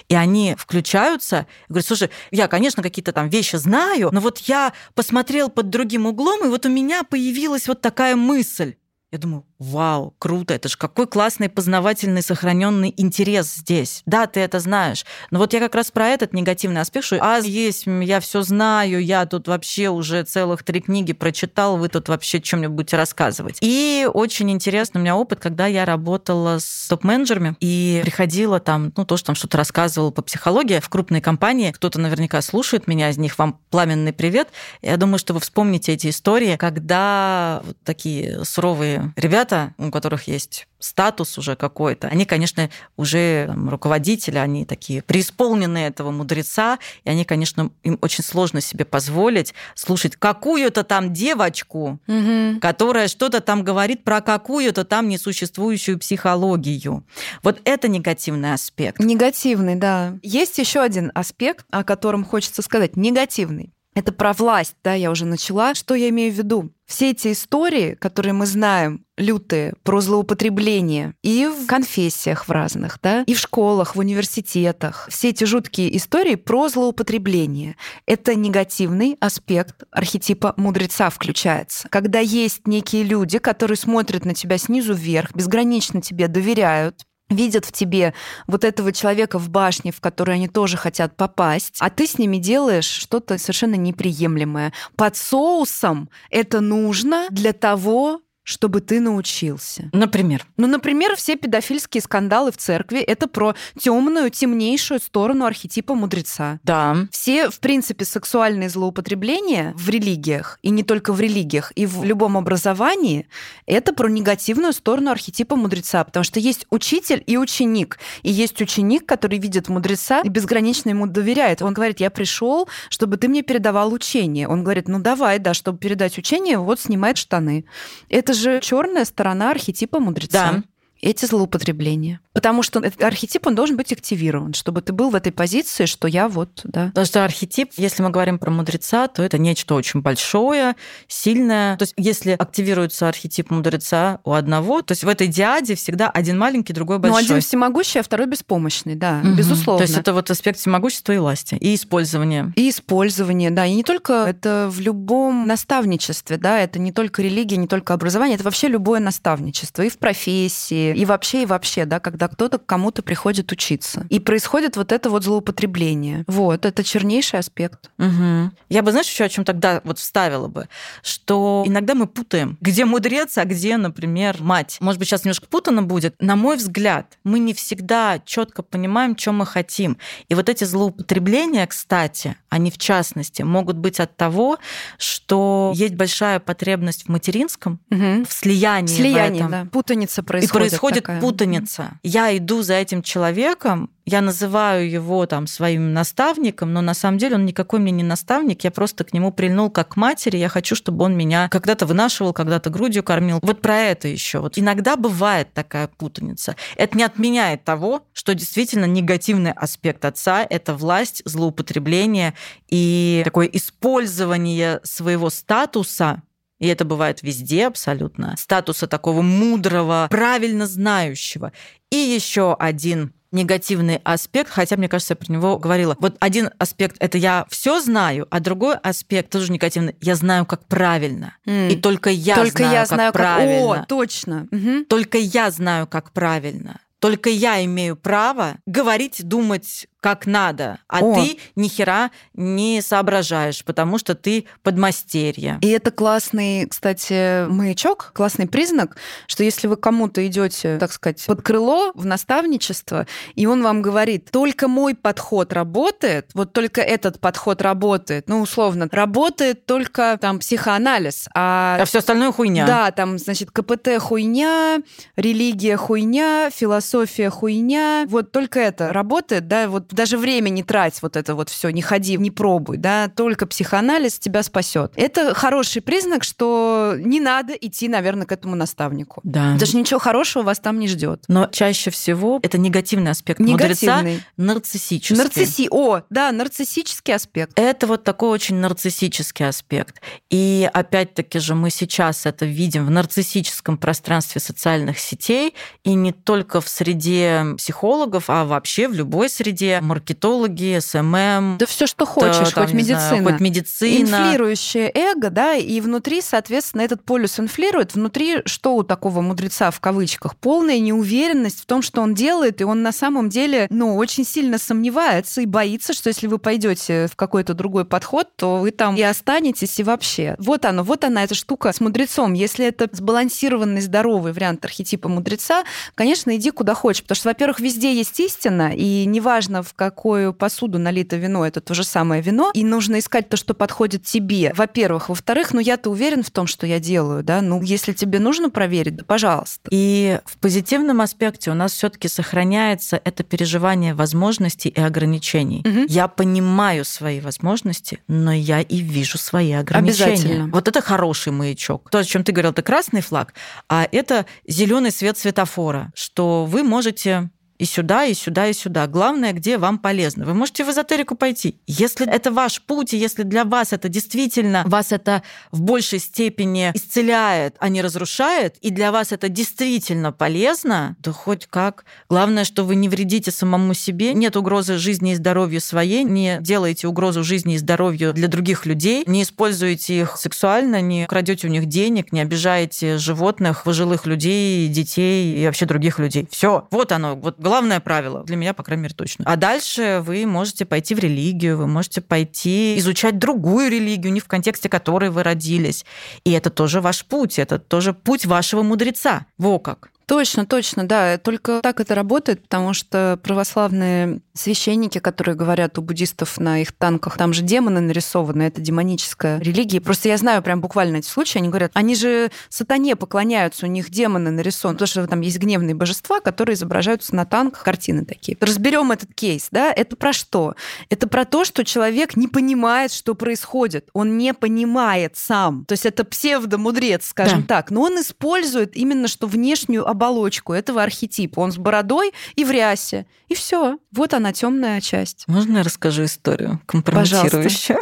[0.09, 4.73] и они включаются и говорят, слушай, я, конечно, какие-то там вещи знаю, но вот я
[4.95, 8.75] посмотрел под другим углом, и вот у меня появилась вот такая мысль.
[9.10, 14.03] Я думаю, вау, круто, это же какой классный познавательный сохраненный интерес здесь.
[14.05, 15.05] Да, ты это знаешь.
[15.32, 19.01] Но вот я как раз про этот негативный аспект, что а есть, я все знаю,
[19.01, 23.60] я тут вообще уже целых три книги прочитал, вы тут вообще чем-нибудь будете рассказывать.
[23.62, 29.05] И очень интересный у меня опыт, когда я работала с топ-менеджерами и приходила там, ну,
[29.05, 31.72] тоже там что-то рассказывала по психологии в крупной компании.
[31.72, 34.49] Кто-то наверняка слушает меня, из них вам пламенный привет.
[34.82, 40.28] Я думаю, что вы вспомните эти истории, когда вот такие суровые ребята ребята, у которых
[40.28, 47.10] есть статус уже какой-то, они, конечно, уже там, руководители, они такие преисполненные этого мудреца, и
[47.10, 52.60] они, конечно, им очень сложно себе позволить слушать какую-то там девочку, угу.
[52.60, 57.06] которая что-то там говорит про какую-то там несуществующую психологию.
[57.43, 59.00] Вот это негативный аспект.
[59.00, 60.18] Негативный, да.
[60.22, 62.95] Есть еще один аспект, о котором хочется сказать.
[62.95, 63.74] Негативный.
[63.98, 65.74] Это про власть, да, я уже начала.
[65.74, 66.70] Что я имею в виду?
[66.86, 73.24] Все эти истории, которые мы знаем, лютые, про злоупотребление и в конфессиях в разных, да,
[73.24, 75.08] и в школах, в университетах.
[75.10, 77.76] Все эти жуткие истории про злоупотребление.
[78.06, 81.89] Это негативный аспект архетипа мудреца включается.
[81.89, 87.71] Когда есть некие люди, которые смотрят на тебя снизу вверх, безгранично тебе доверяют, видят в
[87.71, 88.13] тебе
[88.47, 92.38] вот этого человека в башне, в которую они тоже хотят попасть, а ты с ними
[92.38, 94.73] делаешь что-то совершенно неприемлемое.
[94.95, 99.89] Под соусом это нужно для того, чтобы ты научился.
[99.91, 100.48] Например?
[100.56, 106.58] Ну, например, все педофильские скандалы в церкви— это про темную, темнейшую сторону архетипа мудреца.
[106.64, 106.95] Да.
[107.12, 112.38] Все, в принципе, сексуальные злоупотребления в религиях, и не только в религиях, и в любом
[112.38, 113.28] образовании,
[113.66, 118.00] это про негативную сторону архетипа мудреца, потому что есть учитель и ученик.
[118.24, 121.62] И есть ученик, который видит мудреца и безгранично ему доверяет.
[121.62, 124.48] Он говорит, я пришел, чтобы ты мне передавал учение.
[124.48, 127.66] Он говорит, ну давай, да, чтобы передать учение, вот снимает штаны.
[128.08, 130.51] Это же черная сторона архетипа мудреца.
[130.51, 130.63] Да.
[131.02, 132.20] Эти злоупотребления.
[132.34, 136.08] Потому что этот архетип, он должен быть активирован, чтобы ты был в этой позиции, что
[136.08, 136.88] я вот, да.
[136.88, 140.76] Потому что архетип, если мы говорим про мудреца, то это нечто очень большое,
[141.08, 141.78] сильное.
[141.78, 146.38] То есть если активируется архетип мудреца у одного, то есть в этой диаде всегда один
[146.38, 147.22] маленький, другой большой.
[147.22, 149.34] Ну, один всемогущий, а второй беспомощный, да, угу.
[149.34, 149.80] безусловно.
[149.80, 152.54] То есть это вот аспект всемогущества и власти, и использования.
[152.56, 153.66] И использования, да.
[153.66, 158.36] И не только это в любом наставничестве, да, это не только религия, не только образование,
[158.36, 159.82] это вообще любое наставничество.
[159.82, 164.05] И в профессии, и вообще, и вообще, да, когда кто-то к кому-то приходит учиться.
[164.09, 166.23] И происходит вот это вот злоупотребление.
[166.27, 167.89] Вот, это чернейший аспект.
[167.97, 168.51] Угу.
[168.69, 170.67] Я бы, знаешь, еще о чем тогда вот вставила бы,
[171.01, 174.77] что иногда мы путаем, где мудрец, а где, например, мать.
[174.79, 176.15] Может быть, сейчас немножко путано будет.
[176.21, 179.97] На мой взгляд, мы не всегда четко понимаем, что мы хотим.
[180.29, 184.57] И вот эти злоупотребления, кстати, они в частности могут быть от того,
[184.97, 188.25] что есть большая потребность в материнском, угу.
[188.27, 188.88] в слиянии.
[188.88, 189.67] Слияние, да.
[189.71, 190.73] Путаница происходит.
[190.73, 191.21] И происходит такая.
[191.21, 191.99] путаница.
[192.03, 197.36] Я иду за этим человеком, я называю его там своим наставником, но на самом деле
[197.36, 200.75] он никакой мне не наставник, я просто к нему прильнул как к матери, я хочу,
[200.75, 203.39] чтобы он меня когда-то вынашивал, когда-то грудью кормил.
[203.41, 204.39] Вот про это еще.
[204.39, 206.55] Вот иногда бывает такая путаница.
[206.78, 212.34] Это не отменяет того, что действительно негативный аспект отца— это власть, злоупотребление
[212.69, 216.21] и такое использование своего статуса
[216.60, 221.51] и это бывает везде абсолютно, статуса такого мудрого, правильно знающего.
[221.91, 225.95] И еще один негативный аспект, хотя, мне кажется, я про него говорила.
[225.99, 230.66] Вот один аспект— это я все знаю, а другой аспект тоже негативный— я знаю, как
[230.66, 231.36] правильно.
[231.45, 231.74] Mm.
[231.74, 233.76] И только я только знаю, я как знаю, правильно.
[233.76, 233.84] Как...
[233.84, 234.47] О, точно.
[234.51, 234.86] Угу.
[234.86, 236.80] Только я знаю, как правильно.
[236.99, 241.16] Только я имею право говорить, думать как надо, а О.
[241.16, 245.58] ты ни хера не соображаешь, потому что ты подмастерье.
[245.62, 251.41] И это классный, кстати, маячок, классный признак, что если вы кому-то идете, так сказать, под
[251.41, 257.62] крыло в наставничество, и он вам говорит, только мой подход работает, вот только этот подход
[257.62, 261.78] работает, ну, условно, работает только там психоанализ, а...
[261.82, 262.68] А все остальное хуйня.
[262.68, 264.80] Да, там, значит, КПТ хуйня,
[265.16, 271.15] религия хуйня, философия хуйня, вот только это работает, да, вот даже время не трать вот
[271.15, 274.91] это вот все, не ходи, не пробуй, да, только психоанализ тебя спасет.
[274.95, 279.21] Это хороший признак, что не надо идти, наверное, к этому наставнику.
[279.23, 279.53] Да.
[279.53, 281.23] Потому что ничего хорошего вас там не ждет.
[281.27, 283.97] Но чаще всего это негативный аспект Негативный.
[283.97, 285.15] мудреца, нарциссический.
[285.15, 285.67] Нарцисси...
[285.71, 287.57] О, да, нарциссический аспект.
[287.59, 290.01] Это вот такой очень нарциссический аспект.
[290.29, 296.61] И опять-таки же мы сейчас это видим в нарциссическом пространстве социальных сетей, и не только
[296.61, 301.57] в среде психологов, а вообще в любой среде маркетологи, SMM.
[301.59, 302.99] Да все, что хочешь, там, хоть медицина.
[302.99, 304.05] знаю, хоть медицина.
[304.05, 307.95] Инфлирующее эго, да, и внутри, соответственно, этот полюс инфлирует.
[307.95, 310.36] Внутри что у такого мудреца в кавычках?
[310.36, 314.57] Полная неуверенность в том, что он делает, и он на самом деле, ну, очень сильно
[314.57, 319.01] сомневается и боится, что если вы пойдете в какой-то другой подход, то вы там и
[319.01, 320.36] останетесь, и вообще.
[320.39, 322.34] Вот оно, вот она, эта штука с мудрецом.
[322.34, 325.63] Если это сбалансированный, здоровый вариант архетипа мудреца,
[325.95, 330.80] конечно, иди куда хочешь, потому что, во-первых, везде есть истина, и неважно, в какую посуду
[330.80, 335.09] налито вино, это то же самое вино, и нужно искать то, что подходит тебе, во-первых.
[335.09, 338.95] Во-вторых, ну я-то уверен в том, что я делаю, да, ну если тебе нужно проверить,
[338.95, 339.70] да пожалуйста.
[339.72, 345.63] И в позитивном аспекте у нас все таки сохраняется это переживание возможностей и ограничений.
[345.65, 345.86] Угу.
[345.89, 350.13] Я понимаю свои возможности, но я и вижу свои ограничения.
[350.13, 350.47] Обязательно.
[350.51, 351.89] Вот это хороший маячок.
[351.89, 353.34] То, о чем ты говорил, это красный флаг,
[353.70, 358.88] а это зеленый свет светофора, что вы можете и сюда, и сюда, и сюда.
[358.88, 360.26] Главное, где вам полезно.
[360.26, 361.60] Вы можете в эзотерику пойти.
[361.66, 366.72] Если это ваш путь, и если для вас это действительно, вас это в большей степени
[366.74, 371.86] исцеляет, а не разрушает, и для вас это действительно полезно, то хоть как.
[372.10, 376.88] Главное, что вы не вредите самому себе, нет угрозы жизни и здоровью своей, не делаете
[376.88, 381.66] угрозу жизни и здоровью для других людей, не используете их сексуально, не крадете у них
[381.66, 386.28] денег, не обижаете животных, пожилых людей, детей и вообще других людей.
[386.30, 388.24] Все, вот оно, вот главное правило.
[388.24, 389.26] Для меня, по крайней мере, точно.
[389.28, 394.28] А дальше вы можете пойти в религию, вы можете пойти изучать другую религию, не в
[394.28, 395.86] контексте которой вы родились.
[396.24, 399.26] И это тоже ваш путь, это тоже путь вашего мудреца.
[399.38, 399.89] Во как.
[400.08, 401.18] Точно, точно, да.
[401.18, 407.18] Только так это работает, потому что православные священники, которые говорят у буддистов на их танках,
[407.18, 409.82] там же демоны нарисованы, это демоническая религия.
[409.82, 413.89] Просто я знаю прям буквально эти случаи, они говорят, они же сатане поклоняются, у них
[413.89, 418.38] демоны нарисованы, потому что там есть гневные божества, которые изображаются на танках, картины такие.
[418.39, 420.55] Разберем этот кейс, да, это про что?
[420.89, 425.66] Это про то, что человек не понимает, что происходит, он не понимает сам.
[425.66, 427.55] То есть это псевдомудрец, скажем да.
[427.55, 431.39] так, но он использует именно что внешнюю оболочку этого архетипа.
[431.39, 433.08] Он с бородой и в рясе.
[433.28, 433.80] И все.
[433.91, 435.26] Вот она темная часть.
[435.28, 437.80] Можно я расскажу историю компрометирующую?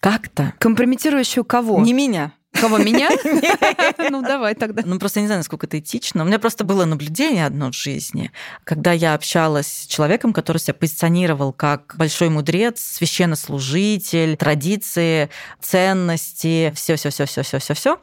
[0.00, 0.52] Как-то.
[0.58, 1.80] Компрометирующую кого?
[1.80, 2.32] Не меня.
[2.52, 3.08] Кого, меня?
[4.10, 4.82] Ну, давай тогда.
[4.84, 6.22] Ну, просто не знаю, насколько это этично.
[6.22, 8.30] У меня просто было наблюдение одно в жизни,
[8.64, 15.30] когда я общалась с человеком, который себя позиционировал как большой мудрец, священнослужитель, традиции,
[15.60, 17.98] ценности, все, все, все, все, все, все, все.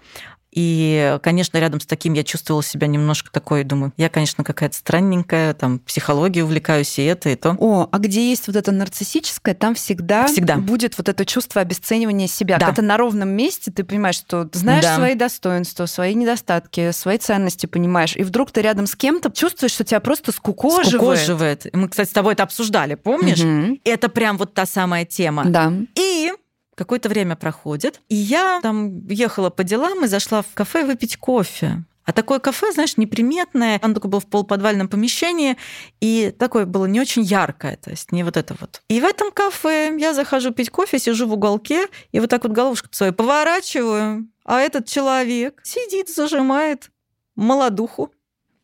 [0.51, 5.53] И, конечно, рядом с таким я чувствовала себя немножко такой, думаю, я, конечно, какая-то странненькая,
[5.53, 7.55] там, психологией увлекаюсь, и это, и то.
[7.59, 10.57] О, а где есть вот это нарциссическое, там всегда, всегда.
[10.57, 12.57] будет вот это чувство обесценивания себя.
[12.57, 12.67] Да.
[12.67, 14.95] Когда на ровном месте ты понимаешь, что знаешь да.
[14.95, 19.83] свои достоинства, свои недостатки, свои ценности понимаешь, и вдруг ты рядом с кем-то чувствуешь, что
[19.83, 20.87] тебя просто скукоживает.
[20.87, 21.67] Скукоживает.
[21.73, 23.39] Мы, кстати, с тобой это обсуждали, помнишь?
[23.39, 23.79] Угу.
[23.83, 25.45] Это прям вот та самая тема.
[25.45, 25.71] Да.
[25.95, 26.31] И
[26.79, 31.83] Какое-то время проходит, и я там ехала по делам и зашла в кафе выпить кофе.
[32.05, 35.57] А такое кафе, знаешь, неприметное, оно такое было в полуподвальном помещении,
[35.99, 38.81] и такое было не очень яркое, то есть не вот это вот.
[38.87, 42.53] И в этом кафе я захожу пить кофе, сижу в уголке, и вот так вот
[42.53, 46.91] головушку свою поворачиваю, а этот человек сидит, зажимает
[47.35, 48.13] молодуху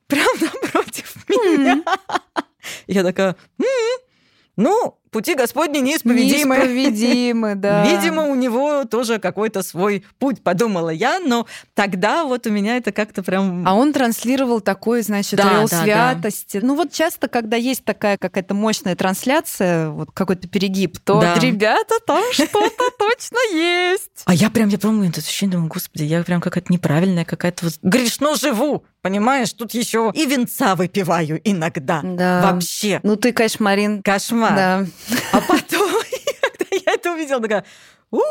[0.07, 0.29] прямо
[0.63, 1.83] напротив меня.
[2.87, 3.35] Я такая,
[4.55, 6.57] ну, пути Господни неисповедимы.
[6.57, 7.85] Неисповедимы, да.
[7.85, 12.91] Видимо, у него тоже какой-то свой путь, подумала я, но тогда вот у меня это
[12.91, 13.65] как-то прям...
[13.65, 16.59] А он транслировал такой, значит, да, да, святости.
[16.59, 16.67] Да.
[16.67, 21.35] Ну вот часто, когда есть такая какая-то мощная трансляция, вот какой-то перегиб, то, да.
[21.39, 24.23] ребята, там что-то точно есть.
[24.25, 27.75] А я прям, я помню это ощущение, думаю, господи, я прям какая-то неправильная, какая-то вот
[27.81, 29.53] грешно живу, понимаешь?
[29.53, 32.01] Тут еще и венца выпиваю иногда.
[32.03, 32.51] Да.
[32.51, 32.99] Вообще.
[33.03, 34.01] Ну ты кошмарин.
[34.01, 34.55] Кошмар.
[34.55, 34.85] Да.
[35.31, 35.89] А потом,
[36.41, 37.65] когда я это увидела, такая,
[38.11, 38.23] ух,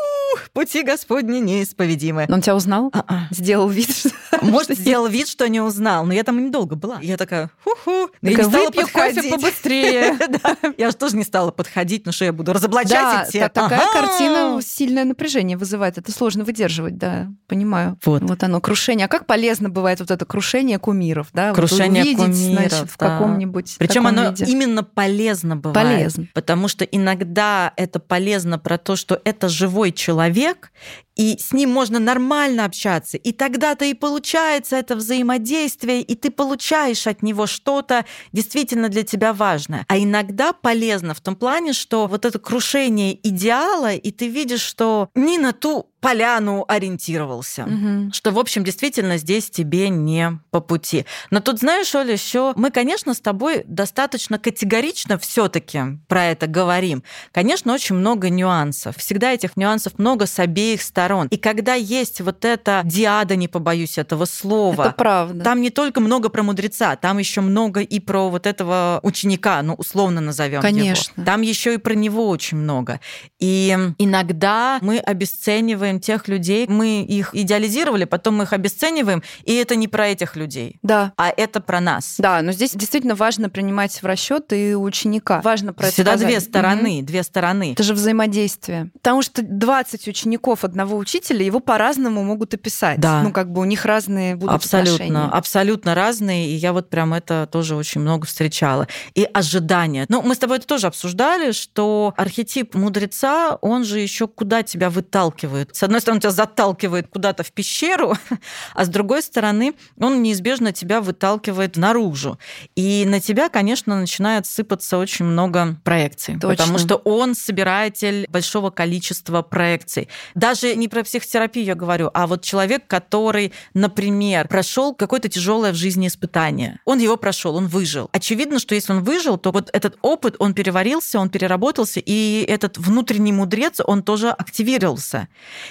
[0.53, 2.25] пути Господни неисповедимы.
[2.27, 2.89] Но он тебя узнал?
[2.93, 3.27] А-а.
[3.31, 4.09] Сделал вид, что...
[4.41, 6.99] Может, сделал вид, что не узнал, но я там недолго была.
[7.01, 8.09] Я такая, ху-ху.
[8.21, 9.15] Я не стала подходить.
[9.15, 10.17] кофе побыстрее.
[10.77, 15.05] Я же тоже не стала подходить, ну что я буду разоблачать Да, такая картина сильное
[15.05, 15.97] напряжение вызывает.
[15.97, 17.97] Это сложно выдерживать, да, понимаю.
[18.05, 18.23] Вот.
[18.23, 19.05] Вот оно, крушение.
[19.05, 21.53] А как полезно бывает вот это крушение кумиров, да?
[21.53, 25.87] Крушение кумиров, в каком-нибудь Причем оно именно полезно бывает.
[25.87, 26.27] Полезно.
[26.33, 30.71] Потому что иногда это полезно про то, что это живой человек,
[31.15, 33.17] и с ним можно нормально общаться.
[33.17, 39.33] И тогда-то и получается это взаимодействие, и ты получаешь от него что-то действительно для тебя
[39.33, 39.85] важное.
[39.87, 45.09] А иногда полезно в том плане, что вот это крушение идеала, и ты видишь, что
[45.15, 47.63] не на ту поляну ориентировался.
[47.63, 48.13] Угу.
[48.13, 51.05] Что, в общем, действительно здесь тебе не по пути.
[51.31, 57.03] Но тут, знаешь, Оля, еще мы, конечно, с тобой достаточно категорично все-таки про это говорим.
[57.31, 58.97] Конечно, очень много нюансов.
[58.97, 61.27] Всегда этих нюансов много с обеих сторон.
[61.27, 65.43] И когда есть вот эта диада, не побоюсь этого слова, это правда.
[65.43, 69.73] там не только много про мудреца, там еще много и про вот этого ученика, ну,
[69.73, 71.13] условно назовем Конечно.
[71.15, 71.25] его.
[71.25, 72.99] Там еще и про него очень много.
[73.39, 79.53] И иногда мы обесцениваем обесцениваем тех людей, мы их идеализировали, потом мы их обесцениваем, и
[79.55, 81.13] это не про этих людей, да.
[81.17, 82.15] а это про нас.
[82.17, 85.41] Да, но здесь действительно важно принимать в расчет и ученика.
[85.41, 87.05] Важно про Всегда это две стороны, угу.
[87.05, 87.73] две стороны.
[87.73, 88.91] Это же взаимодействие.
[88.93, 92.99] Потому что 20 учеников одного учителя его по-разному могут описать.
[92.99, 93.21] Да.
[93.21, 95.29] Ну, как бы у них разные будут абсолютно, отношения.
[95.31, 98.87] Абсолютно разные, и я вот прям это тоже очень много встречала.
[99.13, 100.05] И ожидания.
[100.09, 104.89] Ну, мы с тобой это тоже обсуждали, что архетип мудреца, он же еще куда тебя
[104.89, 105.74] выталкивает.
[105.75, 108.15] С одной стороны, тебя заталкивает куда-то в пещеру,
[108.73, 112.39] а с другой стороны, он неизбежно тебя выталкивает наружу.
[112.77, 116.35] И на тебя, конечно, начинает сыпаться очень много проекций.
[116.35, 116.47] Точно.
[116.47, 120.07] Потому что он собиратель большого количества проекций.
[120.33, 125.75] Даже не про психотерапию я говорю, а вот человек, который, например, прошел какое-то тяжелое в
[125.75, 126.79] жизни испытание.
[126.85, 128.09] Он его прошел, он выжил.
[128.13, 132.77] Очевидно, что если он выжил, то вот этот опыт, он переварился, он переработался, и этот
[132.77, 135.27] внутренний мудрец, он тоже активировался.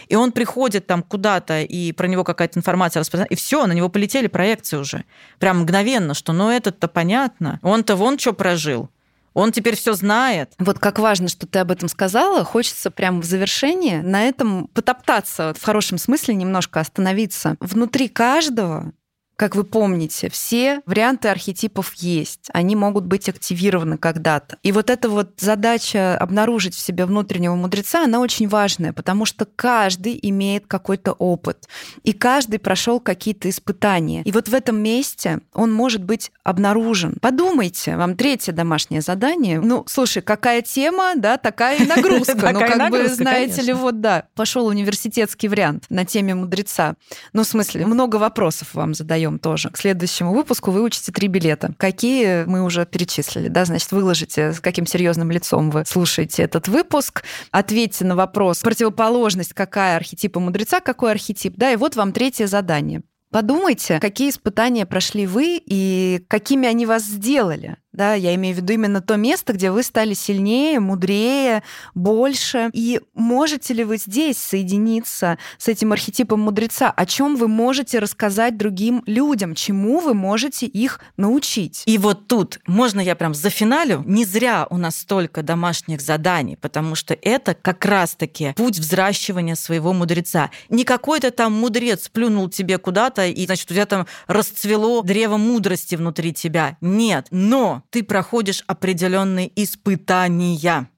[0.09, 3.89] И он приходит там куда-то, и про него какая-то информация распространяется, и все, на него
[3.89, 5.05] полетели проекции уже.
[5.39, 8.91] Прям мгновенно, что ну этот-то понятно, он-то вон что прожил.
[9.35, 10.53] Он теперь все знает.
[10.59, 12.45] Вот как важно, что ты об этом сказала.
[12.45, 17.57] Хочется прямо в завершение на этом потоптаться, в хорошем смысле немножко остановиться.
[17.61, 18.93] Внутри каждого
[19.37, 22.49] как вы помните, все варианты архетипов есть.
[22.53, 24.59] Они могут быть активированы когда-то.
[24.63, 29.45] И вот эта вот задача обнаружить в себе внутреннего мудреца, она очень важная, потому что
[29.45, 31.69] каждый имеет какой-то опыт.
[32.05, 34.23] И каждый прошел какие-то испытания.
[34.23, 37.17] И вот в этом месте он может быть обнаружен.
[37.21, 39.61] Подумайте, вам третье домашнее задание.
[39.61, 42.53] Ну, слушай, какая тема, да, такая и нагрузка.
[42.53, 46.95] Ну, как бы, знаете ли, вот да, пошел университетский вариант на теме мудреца.
[47.33, 49.71] Ну, в смысле, много вопросов вам задаю даем тоже.
[49.71, 51.75] К следующему выпуску выучите три билета.
[51.79, 57.25] Какие мы уже перечислили, да, значит, выложите, с каким серьезным лицом вы слушаете этот выпуск,
[57.51, 63.03] ответьте на вопрос, противоположность какая архетипа мудреца, какой архетип, да, и вот вам третье задание.
[63.31, 67.79] Подумайте, какие испытания прошли вы и какими они вас сделали.
[67.95, 71.63] Да, я имею в виду именно то место, где вы стали сильнее, мудрее,
[71.95, 72.71] больше.
[72.73, 76.91] И можете ли вы здесь соединиться с этим архетипом мудреца?
[76.91, 79.55] О чем вы можете рассказать другим людям?
[79.55, 81.85] Чему вы можете их научить?
[81.87, 84.03] И вот тут можно я прям за финалю.
[84.05, 89.93] Не зря у нас столько домашних заданий, потому что это как раз-таки путь взращивания своего
[89.93, 90.51] мудреца.
[90.69, 95.95] Не какой-то там мудрец плюнул тебе куда-то, и, значит, у тебя там расцвело древо мудрости
[95.95, 96.77] внутри тебя.
[96.81, 97.29] Нет.
[97.31, 100.89] Но ты проходишь определенные испытания.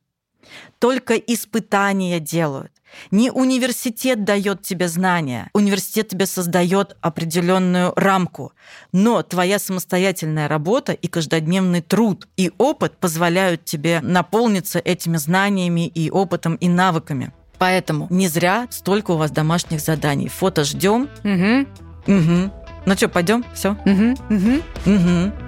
[0.79, 2.73] Только испытания делают.
[3.11, 8.53] Не университет дает тебе знания, университет тебе создает определенную рамку,
[8.93, 16.11] но твоя самостоятельная работа и каждодневный труд и опыт позволяют тебе наполниться этими знаниями и
[16.11, 17.33] опытом и навыками.
[17.59, 20.29] Поэтому не зря столько у вас домашних заданий.
[20.29, 21.09] Фото ждем.
[21.25, 22.15] Угу.
[22.15, 22.53] Угу.
[22.87, 23.45] Ну что, пойдем?
[23.55, 23.73] Все?
[23.85, 24.15] Угу.
[24.31, 24.63] Угу.
[24.87, 25.33] Угу.